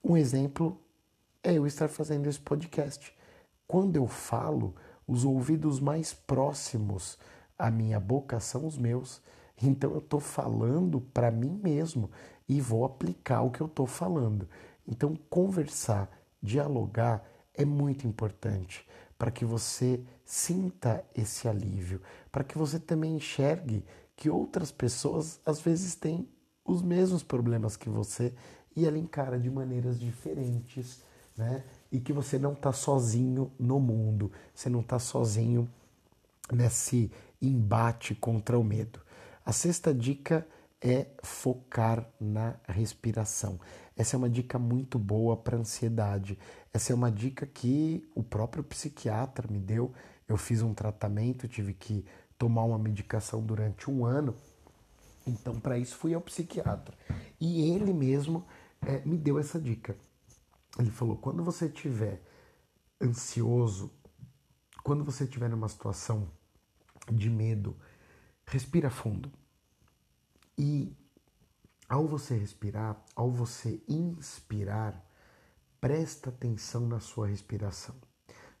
Um 0.02 0.16
exemplo 0.16 0.80
é 1.42 1.54
eu 1.54 1.66
estar 1.66 1.88
fazendo 1.88 2.28
esse 2.28 2.40
podcast. 2.40 3.14
Quando 3.66 3.96
eu 3.96 4.06
falo, 4.06 4.74
os 5.06 5.24
ouvidos 5.24 5.80
mais 5.80 6.12
próximos 6.12 7.18
à 7.58 7.70
minha 7.70 7.98
boca 7.98 8.40
são 8.40 8.66
os 8.66 8.76
meus. 8.76 9.22
Então 9.60 9.92
eu 9.92 9.98
estou 9.98 10.20
falando 10.20 11.00
para 11.00 11.30
mim 11.30 11.60
mesmo 11.62 12.10
e 12.48 12.60
vou 12.60 12.84
aplicar 12.84 13.42
o 13.42 13.50
que 13.50 13.60
eu 13.60 13.66
estou 13.66 13.86
falando. 13.86 14.48
Então 14.88 15.14
conversar, 15.28 16.10
dialogar 16.42 17.22
é 17.54 17.64
muito 17.64 18.06
importante 18.06 18.86
para 19.18 19.30
que 19.30 19.44
você 19.44 20.00
sinta 20.24 21.04
esse 21.14 21.46
alívio, 21.46 22.00
para 22.32 22.42
que 22.42 22.56
você 22.56 22.78
também 22.78 23.16
enxergue 23.16 23.84
que 24.16 24.30
outras 24.30 24.72
pessoas 24.72 25.40
às 25.44 25.60
vezes 25.60 25.94
têm 25.94 26.28
os 26.64 26.80
mesmos 26.82 27.22
problemas 27.22 27.76
que 27.76 27.88
você 27.88 28.32
e 28.74 28.86
ela 28.86 28.98
encara 28.98 29.38
de 29.38 29.50
maneiras 29.50 29.98
diferentes, 29.98 31.02
né? 31.36 31.64
E 31.90 31.98
que 31.98 32.12
você 32.12 32.38
não 32.38 32.52
está 32.52 32.72
sozinho 32.72 33.50
no 33.58 33.80
mundo, 33.80 34.30
você 34.54 34.68
não 34.68 34.80
está 34.80 34.98
sozinho 34.98 35.68
nesse 36.52 37.10
embate 37.40 38.14
contra 38.14 38.58
o 38.58 38.64
medo. 38.64 39.00
A 39.44 39.52
sexta 39.52 39.92
dica 39.92 40.46
é 40.80 41.06
focar 41.22 42.08
na 42.20 42.54
respiração. 42.68 43.58
Essa 43.98 44.14
é 44.14 44.16
uma 44.16 44.30
dica 44.30 44.60
muito 44.60 44.96
boa 44.96 45.36
para 45.36 45.56
ansiedade. 45.56 46.38
Essa 46.72 46.92
é 46.92 46.94
uma 46.94 47.10
dica 47.10 47.44
que 47.44 48.08
o 48.14 48.22
próprio 48.22 48.62
psiquiatra 48.62 49.48
me 49.50 49.58
deu. 49.58 49.92
Eu 50.28 50.36
fiz 50.36 50.62
um 50.62 50.72
tratamento, 50.72 51.48
tive 51.48 51.74
que 51.74 52.06
tomar 52.38 52.62
uma 52.62 52.78
medicação 52.78 53.42
durante 53.42 53.90
um 53.90 54.06
ano. 54.06 54.36
Então, 55.26 55.58
para 55.58 55.76
isso, 55.76 55.96
fui 55.96 56.14
ao 56.14 56.20
psiquiatra. 56.20 56.96
E 57.40 57.72
ele 57.72 57.92
mesmo 57.92 58.46
é, 58.82 59.00
me 59.04 59.18
deu 59.18 59.36
essa 59.36 59.60
dica. 59.60 59.96
Ele 60.78 60.92
falou: 60.92 61.16
quando 61.16 61.42
você 61.42 61.66
estiver 61.66 62.22
ansioso, 63.02 63.90
quando 64.84 65.02
você 65.02 65.24
estiver 65.24 65.50
numa 65.50 65.68
situação 65.68 66.30
de 67.10 67.28
medo, 67.28 67.76
respira 68.46 68.90
fundo. 68.90 69.28
E 70.56 70.96
ao 71.88 72.06
você 72.06 72.36
respirar, 72.36 73.02
ao 73.16 73.30
você 73.30 73.82
inspirar, 73.88 75.02
presta 75.80 76.28
atenção 76.30 76.86
na 76.86 77.00
sua 77.00 77.28
respiração. 77.28 77.94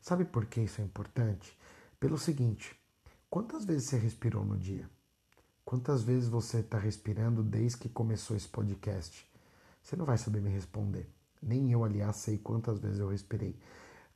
Sabe 0.00 0.24
por 0.24 0.46
que 0.46 0.62
isso 0.62 0.80
é 0.80 0.84
importante? 0.84 1.56
Pelo 2.00 2.16
seguinte: 2.16 2.74
quantas 3.28 3.64
vezes 3.64 3.88
você 3.88 3.98
respirou 3.98 4.44
no 4.44 4.56
dia? 4.56 4.88
Quantas 5.64 6.02
vezes 6.02 6.30
você 6.30 6.60
está 6.60 6.78
respirando 6.78 7.42
desde 7.42 7.76
que 7.76 7.88
começou 7.90 8.34
esse 8.34 8.48
podcast? 8.48 9.28
Você 9.82 9.96
não 9.96 10.06
vai 10.06 10.16
saber 10.16 10.40
me 10.40 10.48
responder. 10.48 11.06
Nem 11.42 11.70
eu, 11.70 11.84
aliás, 11.84 12.16
sei 12.16 12.38
quantas 12.38 12.78
vezes 12.78 12.98
eu 12.98 13.08
respirei. 13.08 13.54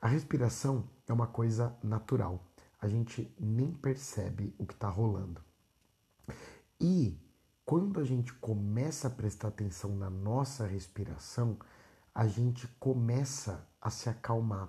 A 0.01 0.09
respiração 0.09 0.89
é 1.07 1.13
uma 1.13 1.27
coisa 1.27 1.77
natural. 1.83 2.43
A 2.81 2.89
gente 2.89 3.33
nem 3.39 3.71
percebe 3.71 4.55
o 4.59 4.67
que 4.67 4.73
está 4.73 4.89
rolando. 4.89 5.43
E 6.81 7.17
quando 7.73 8.01
a 8.01 8.05
gente 8.05 8.35
começa 8.35 9.09
a 9.09 9.11
prestar 9.11 9.49
atenção 9.49 9.97
na 9.97 10.11
nossa 10.11 10.67
respiração, 10.67 11.57
a 12.15 12.27
gente 12.27 12.69
começa 12.79 13.67
a 13.81 13.89
se 13.89 14.11
acalmar. 14.11 14.69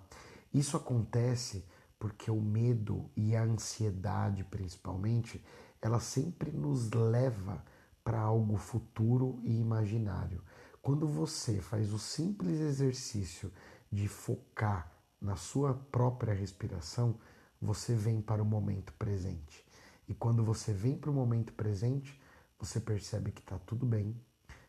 Isso 0.53 0.77
acontece 0.77 1.65
porque 1.99 2.31
o 2.31 2.39
medo 2.39 3.11
e 3.13 3.35
a 3.35 3.43
ansiedade, 3.43 4.45
principalmente, 4.45 5.43
ela 5.81 5.99
sempre 5.99 6.49
nos 6.49 6.91
leva 6.91 7.61
para 8.05 8.21
algo 8.21 8.55
futuro 8.55 9.37
e 9.43 9.59
imaginário. 9.59 10.41
Quando 10.81 11.05
você 11.05 11.59
faz 11.59 11.91
o 11.91 11.99
simples 11.99 12.61
exercício 12.61 13.51
de 13.91 14.07
focar 14.07 14.89
na 15.19 15.35
sua 15.35 15.73
própria 15.73 16.33
respiração, 16.33 17.19
você 17.61 17.95
vem 17.95 18.21
para 18.21 18.41
o 18.41 18.45
momento 18.45 18.93
presente. 18.93 19.67
E 20.07 20.13
quando 20.13 20.41
você 20.41 20.71
vem 20.71 20.97
para 20.97 21.11
o 21.11 21.13
momento 21.13 21.51
presente, 21.51 22.22
você 22.59 22.79
percebe 22.79 23.31
que 23.31 23.41
está 23.41 23.57
tudo 23.59 23.85
bem, 23.85 24.15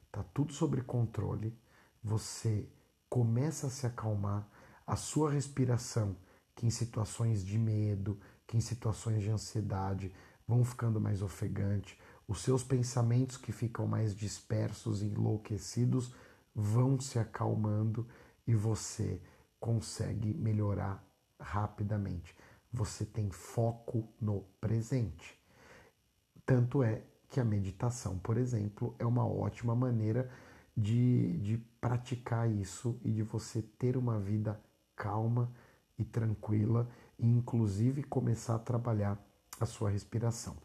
está 0.07 0.23
tudo 0.23 0.53
sob 0.53 0.81
controle, 0.83 1.57
você 2.03 2.69
começa 3.09 3.67
a 3.67 3.71
se 3.71 3.87
acalmar, 3.87 4.49
a 4.87 4.97
sua 4.97 5.31
respiração, 5.31 6.17
que 6.55 6.67
em 6.67 6.71
situações 6.71 7.45
de 7.45 7.59
medo, 7.59 8.21
que 8.47 8.57
em 8.57 8.61
situações 8.61 9.23
de 9.23 9.31
ansiedade 9.31 10.13
vão 10.47 10.65
ficando 10.65 11.01
mais 11.01 11.23
ofegante, 11.23 11.99
os 12.29 12.43
seus 12.43 12.63
pensamentos 12.63 13.37
que 13.37 13.53
ficam 13.53 13.87
mais 13.87 14.15
dispersos 14.15 15.03
e 15.03 15.07
enlouquecidos 15.07 16.13
vão 16.55 17.01
se 17.01 17.19
acalmando 17.19 18.07
e 18.47 18.55
você 18.55 19.21
consegue 19.59 20.35
melhorar 20.35 21.05
rapidamente. 21.41 22.37
Você 22.73 23.05
tem 23.05 23.31
foco 23.31 24.13
no 24.21 24.43
presente. 24.61 25.39
Tanto 26.45 26.83
é 26.83 27.03
que 27.35 27.41
a 27.41 27.45
meditação, 27.45 28.17
por 28.17 28.37
exemplo, 28.37 28.95
é 28.97 29.05
uma 29.05 29.27
ótima 29.27 29.75
maneira 29.75 30.31
de, 30.77 31.37
de 31.39 31.59
praticar 31.81 32.49
isso 32.49 32.97
e 33.03 33.11
de 33.11 33.25
você 33.25 33.61
ter 33.61 33.97
uma 33.97 34.21
vida 34.21 34.61
calma 34.95 35.51
e 35.99 36.05
tranquila 36.05 36.89
e 37.19 37.27
inclusive 37.27 38.05
começar 38.05 38.55
a 38.55 38.61
trabalhar 38.61 39.19
a 39.59 39.67
sua 39.67 39.91
respiração. 39.91 40.57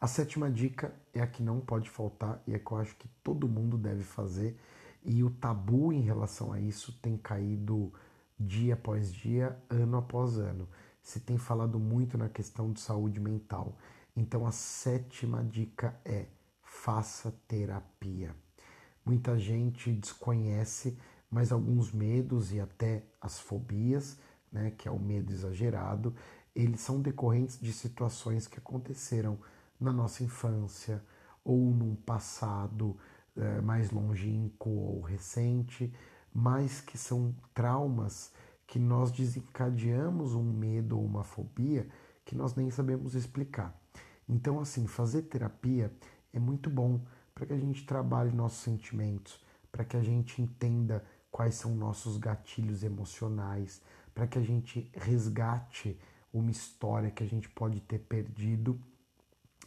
A 0.00 0.06
sétima 0.06 0.48
dica 0.48 0.94
é 1.12 1.20
a 1.20 1.26
que 1.26 1.42
não 1.42 1.58
pode 1.58 1.90
faltar 1.90 2.40
e 2.46 2.54
é 2.54 2.60
que 2.60 2.70
eu 2.70 2.78
acho 2.78 2.94
que 2.94 3.08
todo 3.24 3.48
mundo 3.48 3.76
deve 3.76 4.04
fazer 4.04 4.56
e 5.02 5.24
o 5.24 5.30
tabu 5.30 5.92
em 5.92 6.02
relação 6.02 6.52
a 6.52 6.60
isso 6.60 6.96
tem 7.02 7.16
caído 7.16 7.92
dia 8.38 8.74
após 8.74 9.12
dia, 9.12 9.60
ano 9.68 9.96
após 9.96 10.38
ano. 10.38 10.68
Se 11.02 11.18
tem 11.18 11.36
falado 11.36 11.76
muito 11.76 12.16
na 12.16 12.28
questão 12.28 12.70
de 12.72 12.78
saúde 12.78 13.18
mental 13.18 13.76
então 14.16 14.46
a 14.46 14.52
sétima 14.52 15.44
dica 15.44 15.94
é: 16.04 16.26
faça 16.62 17.32
terapia. 17.46 18.34
Muita 19.04 19.38
gente 19.38 19.92
desconhece, 19.92 20.98
mas 21.30 21.52
alguns 21.52 21.92
medos 21.92 22.52
e 22.52 22.58
até 22.58 23.04
as 23.20 23.38
fobias, 23.38 24.18
né, 24.50 24.72
que 24.76 24.88
é 24.88 24.90
o 24.90 24.98
medo 24.98 25.32
exagerado, 25.32 26.14
eles 26.54 26.80
são 26.80 27.00
decorrentes 27.00 27.60
de 27.60 27.72
situações 27.72 28.48
que 28.48 28.58
aconteceram 28.58 29.38
na 29.78 29.92
nossa 29.92 30.24
infância 30.24 31.04
ou 31.44 31.70
num 31.70 31.94
passado 31.94 32.96
é, 33.36 33.60
mais 33.60 33.90
longínquo 33.90 34.70
ou 34.70 35.00
recente, 35.02 35.92
mas 36.32 36.80
que 36.80 36.96
são 36.96 37.34
traumas 37.54 38.32
que 38.66 38.78
nós 38.78 39.12
desencadeamos 39.12 40.34
um 40.34 40.42
medo 40.42 40.98
ou 40.98 41.04
uma 41.04 41.22
fobia 41.22 41.86
que 42.24 42.34
nós 42.34 42.54
nem 42.54 42.70
sabemos 42.70 43.14
explicar. 43.14 43.78
Então, 44.28 44.60
assim, 44.60 44.86
fazer 44.86 45.22
terapia 45.22 45.92
é 46.32 46.38
muito 46.38 46.68
bom 46.68 47.00
para 47.34 47.46
que 47.46 47.52
a 47.52 47.58
gente 47.58 47.86
trabalhe 47.86 48.34
nossos 48.34 48.60
sentimentos, 48.60 49.44
para 49.70 49.84
que 49.84 49.96
a 49.96 50.02
gente 50.02 50.40
entenda 50.40 51.04
quais 51.30 51.54
são 51.54 51.74
nossos 51.74 52.16
gatilhos 52.16 52.82
emocionais, 52.82 53.82
para 54.14 54.26
que 54.26 54.38
a 54.38 54.42
gente 54.42 54.90
resgate 54.94 55.98
uma 56.32 56.50
história 56.50 57.10
que 57.10 57.22
a 57.22 57.26
gente 57.26 57.48
pode 57.48 57.80
ter 57.80 57.98
perdido, 57.98 58.80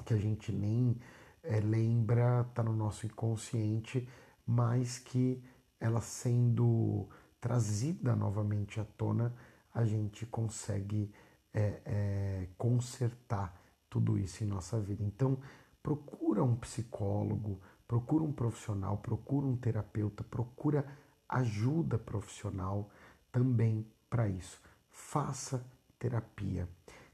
que 0.05 0.13
a 0.13 0.17
gente 0.17 0.51
nem 0.51 0.99
é, 1.43 1.59
lembra, 1.59 2.45
está 2.49 2.63
no 2.63 2.73
nosso 2.73 3.05
inconsciente, 3.05 4.07
mas 4.45 4.97
que 4.97 5.41
ela 5.79 6.01
sendo 6.01 7.07
trazida 7.39 8.15
novamente 8.15 8.79
à 8.79 8.85
tona, 8.85 9.33
a 9.73 9.85
gente 9.85 10.25
consegue 10.25 11.11
é, 11.53 11.81
é, 11.85 12.47
consertar 12.57 13.55
tudo 13.89 14.17
isso 14.17 14.43
em 14.43 14.47
nossa 14.47 14.79
vida. 14.79 15.03
Então, 15.03 15.37
procura 15.81 16.43
um 16.43 16.55
psicólogo, 16.55 17.59
procura 17.87 18.23
um 18.23 18.31
profissional, 18.31 18.97
procura 18.97 19.47
um 19.47 19.55
terapeuta, 19.55 20.23
procura 20.23 20.85
ajuda 21.27 21.97
profissional 21.97 22.89
também 23.31 23.85
para 24.09 24.27
isso. 24.27 24.61
Faça 24.89 25.65
terapia. 25.97 26.67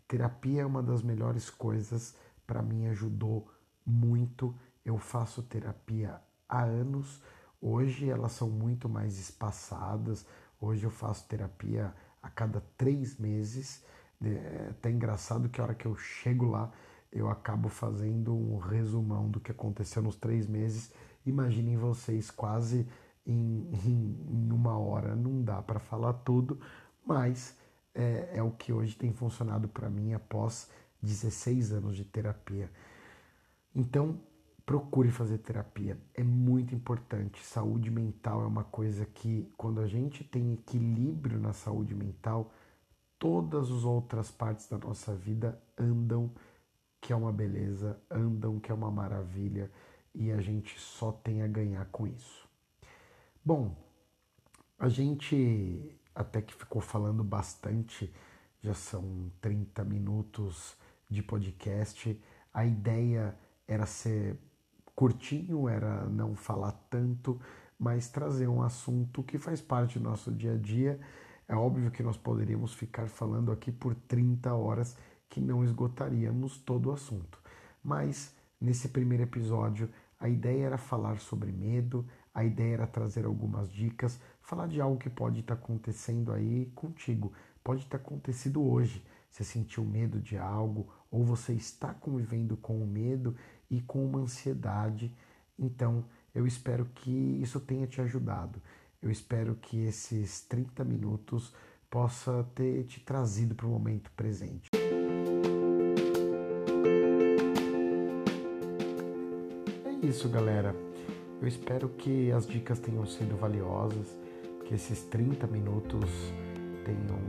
Terapia 0.07 0.61
é 0.61 0.65
uma 0.65 0.83
das 0.83 1.01
melhores 1.01 1.49
coisas, 1.49 2.15
para 2.45 2.61
mim 2.61 2.87
ajudou 2.87 3.51
muito. 3.85 4.55
Eu 4.83 4.97
faço 4.97 5.41
terapia 5.43 6.21
há 6.47 6.63
anos. 6.63 7.21
Hoje 7.61 8.09
elas 8.09 8.33
são 8.33 8.49
muito 8.49 8.87
mais 8.87 9.17
espaçadas. 9.19 10.25
Hoje 10.61 10.85
eu 10.85 10.91
faço 10.91 11.27
terapia 11.27 11.93
a 12.21 12.29
cada 12.29 12.61
três 12.77 13.17
meses. 13.17 13.83
É 14.23 14.67
até 14.71 14.89
engraçado 14.89 15.49
que 15.49 15.59
a 15.59 15.63
hora 15.63 15.75
que 15.75 15.85
eu 15.85 15.95
chego 15.95 16.45
lá, 16.45 16.71
eu 17.11 17.29
acabo 17.29 17.69
fazendo 17.69 18.35
um 18.35 18.57
resumão 18.57 19.29
do 19.29 19.39
que 19.39 19.51
aconteceu 19.51 20.01
nos 20.01 20.15
três 20.15 20.47
meses. 20.47 20.91
Imaginem 21.25 21.77
vocês 21.77 22.29
quase 22.31 22.87
em, 23.25 23.69
em, 23.85 24.17
em 24.29 24.51
uma 24.51 24.77
hora, 24.77 25.15
não 25.15 25.43
dá 25.43 25.61
para 25.61 25.79
falar 25.79 26.13
tudo, 26.13 26.59
mas 27.05 27.57
é, 27.93 28.31
é 28.35 28.43
o 28.43 28.51
que 28.51 28.73
hoje 28.73 28.95
tem 28.95 29.13
funcionado 29.13 29.67
para 29.67 29.89
mim 29.89 30.13
após 30.13 30.69
16 31.01 31.71
anos 31.71 31.95
de 31.95 32.03
terapia. 32.03 32.69
Então, 33.73 34.19
procure 34.65 35.11
fazer 35.11 35.37
terapia. 35.37 35.97
É 36.13 36.23
muito 36.23 36.73
importante. 36.73 37.43
Saúde 37.45 37.91
mental 37.91 38.41
é 38.41 38.45
uma 38.45 38.63
coisa 38.63 39.05
que, 39.05 39.51
quando 39.55 39.79
a 39.79 39.87
gente 39.87 40.23
tem 40.23 40.53
equilíbrio 40.53 41.39
na 41.39 41.53
saúde 41.53 41.93
mental, 41.93 42.51
todas 43.19 43.71
as 43.71 43.83
outras 43.83 44.31
partes 44.31 44.67
da 44.67 44.77
nossa 44.77 45.15
vida 45.15 45.61
andam, 45.77 46.31
que 47.01 47.13
é 47.13 47.15
uma 47.15 47.31
beleza, 47.31 47.99
andam, 48.09 48.59
que 48.59 48.71
é 48.71 48.75
uma 48.75 48.91
maravilha, 48.91 49.71
e 50.13 50.31
a 50.31 50.41
gente 50.41 50.79
só 50.79 51.11
tem 51.11 51.41
a 51.41 51.47
ganhar 51.47 51.85
com 51.91 52.07
isso. 52.07 52.47
Bom, 53.43 53.75
a 54.79 54.89
gente 54.89 55.97
até 56.15 56.41
que 56.41 56.53
ficou 56.53 56.81
falando 56.81 57.23
bastante, 57.23 58.11
já 58.61 58.73
são 58.73 59.29
30 59.41 59.83
minutos 59.83 60.77
de 61.09 61.21
podcast. 61.21 62.19
A 62.53 62.65
ideia 62.65 63.37
era 63.67 63.85
ser 63.85 64.39
curtinho, 64.95 65.67
era 65.67 66.05
não 66.05 66.35
falar 66.35 66.71
tanto, 66.89 67.39
mas 67.77 68.07
trazer 68.07 68.47
um 68.47 68.61
assunto 68.61 69.21
que 69.21 69.37
faz 69.37 69.61
parte 69.61 69.99
do 69.99 70.05
nosso 70.05 70.31
dia 70.31 70.53
a 70.53 70.57
dia. 70.57 70.99
É 71.47 71.55
óbvio 71.55 71.91
que 71.91 72.01
nós 72.01 72.17
poderíamos 72.17 72.73
ficar 72.73 73.07
falando 73.07 73.51
aqui 73.51 73.71
por 73.71 73.93
30 73.93 74.53
horas 74.53 74.97
que 75.29 75.39
não 75.39 75.63
esgotaríamos 75.63 76.57
todo 76.57 76.89
o 76.89 76.93
assunto. 76.93 77.39
Mas 77.83 78.35
nesse 78.59 78.89
primeiro 78.89 79.23
episódio, 79.23 79.89
a 80.19 80.27
ideia 80.27 80.65
era 80.65 80.77
falar 80.77 81.19
sobre 81.19 81.51
medo, 81.51 82.05
a 82.33 82.43
ideia 82.43 82.73
era 82.73 82.87
trazer 82.87 83.25
algumas 83.25 83.71
dicas, 83.71 84.19
falar 84.41 84.67
de 84.67 84.81
algo 84.81 84.97
que 84.97 85.09
pode 85.09 85.41
estar 85.41 85.53
acontecendo 85.53 86.31
aí 86.31 86.71
contigo, 86.73 87.31
pode 87.63 87.85
ter 87.85 87.97
acontecido 87.97 88.63
hoje. 88.63 89.05
Você 89.29 89.43
sentiu 89.43 89.83
medo 89.83 90.19
de 90.19 90.37
algo 90.37 90.87
ou 91.11 91.23
você 91.23 91.53
está 91.53 91.93
convivendo 91.93 92.57
com 92.57 92.81
o 92.81 92.87
medo 92.87 93.35
e 93.69 93.81
com 93.81 94.03
uma 94.03 94.19
ansiedade. 94.19 95.13
Então, 95.59 96.05
eu 96.33 96.47
espero 96.47 96.85
que 96.85 97.11
isso 97.11 97.59
tenha 97.59 97.85
te 97.85 98.01
ajudado. 98.01 98.61
Eu 99.05 99.11
espero 99.11 99.53
que 99.53 99.85
esses 99.85 100.41
30 100.41 100.83
minutos 100.83 101.53
possa 101.91 102.43
ter 102.55 102.85
te 102.85 102.99
trazido 102.99 103.53
para 103.53 103.67
o 103.67 103.69
momento 103.69 104.09
presente. 104.17 104.71
É 109.85 110.07
isso, 110.07 110.27
galera. 110.27 110.75
Eu 111.39 111.47
espero 111.47 111.87
que 111.89 112.31
as 112.31 112.47
dicas 112.47 112.79
tenham 112.79 113.05
sido 113.05 113.37
valiosas, 113.37 114.07
que 114.65 114.73
esses 114.73 115.03
30 115.03 115.45
minutos 115.45 116.09
tenham 116.83 117.19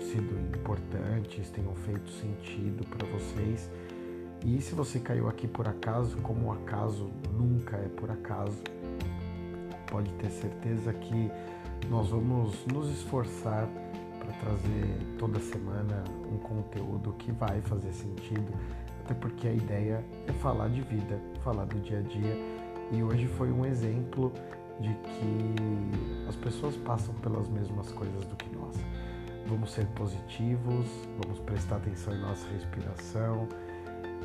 sido 0.00 0.36
importantes, 0.58 1.50
tenham 1.50 1.76
feito 1.76 2.10
sentido 2.10 2.84
para 2.88 3.06
vocês 3.06 3.70
e 4.44 4.60
se 4.60 4.74
você 4.74 4.98
caiu 4.98 5.26
aqui 5.26 5.48
por 5.48 5.66
acaso, 5.66 6.18
como 6.18 6.48
o 6.48 6.52
acaso 6.52 7.10
nunca 7.32 7.78
é 7.78 7.88
por 7.88 8.10
acaso, 8.10 8.62
pode 9.94 10.12
ter 10.14 10.28
certeza 10.28 10.92
que 10.92 11.30
nós 11.88 12.08
vamos 12.08 12.66
nos 12.66 12.90
esforçar 12.90 13.68
para 14.18 14.32
trazer 14.40 15.16
toda 15.20 15.38
semana 15.38 16.02
um 16.32 16.36
conteúdo 16.38 17.12
que 17.12 17.30
vai 17.30 17.60
fazer 17.60 17.92
sentido, 17.92 18.52
até 19.04 19.14
porque 19.14 19.46
a 19.46 19.52
ideia 19.52 20.04
é 20.26 20.32
falar 20.32 20.66
de 20.66 20.80
vida, 20.80 21.20
falar 21.44 21.66
do 21.66 21.78
dia 21.78 22.00
a 22.00 22.02
dia. 22.02 22.36
E 22.90 23.04
hoje 23.04 23.28
foi 23.28 23.52
um 23.52 23.64
exemplo 23.64 24.32
de 24.80 24.88
que 24.88 26.28
as 26.28 26.34
pessoas 26.34 26.74
passam 26.78 27.14
pelas 27.14 27.48
mesmas 27.48 27.92
coisas 27.92 28.24
do 28.24 28.34
que 28.34 28.52
nós. 28.52 28.74
Vamos 29.46 29.70
ser 29.70 29.86
positivos, 29.94 30.88
vamos 31.22 31.38
prestar 31.38 31.76
atenção 31.76 32.12
em 32.16 32.20
nossa 32.20 32.48
respiração 32.48 33.46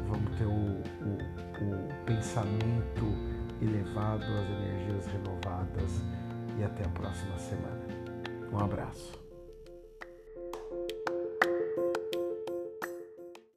vamos 0.08 0.38
ter 0.38 0.46
o, 0.46 0.50
o, 0.52 1.18
o 1.64 2.06
pensamento 2.06 3.06
elevado, 3.62 4.24
as 4.24 4.50
energias 4.50 5.06
renovadas 5.08 6.02
e 6.58 6.64
até 6.64 6.86
a 6.86 6.90
próxima 6.90 7.38
semana. 7.38 7.88
Um 8.52 8.60
abraço. 8.60 9.29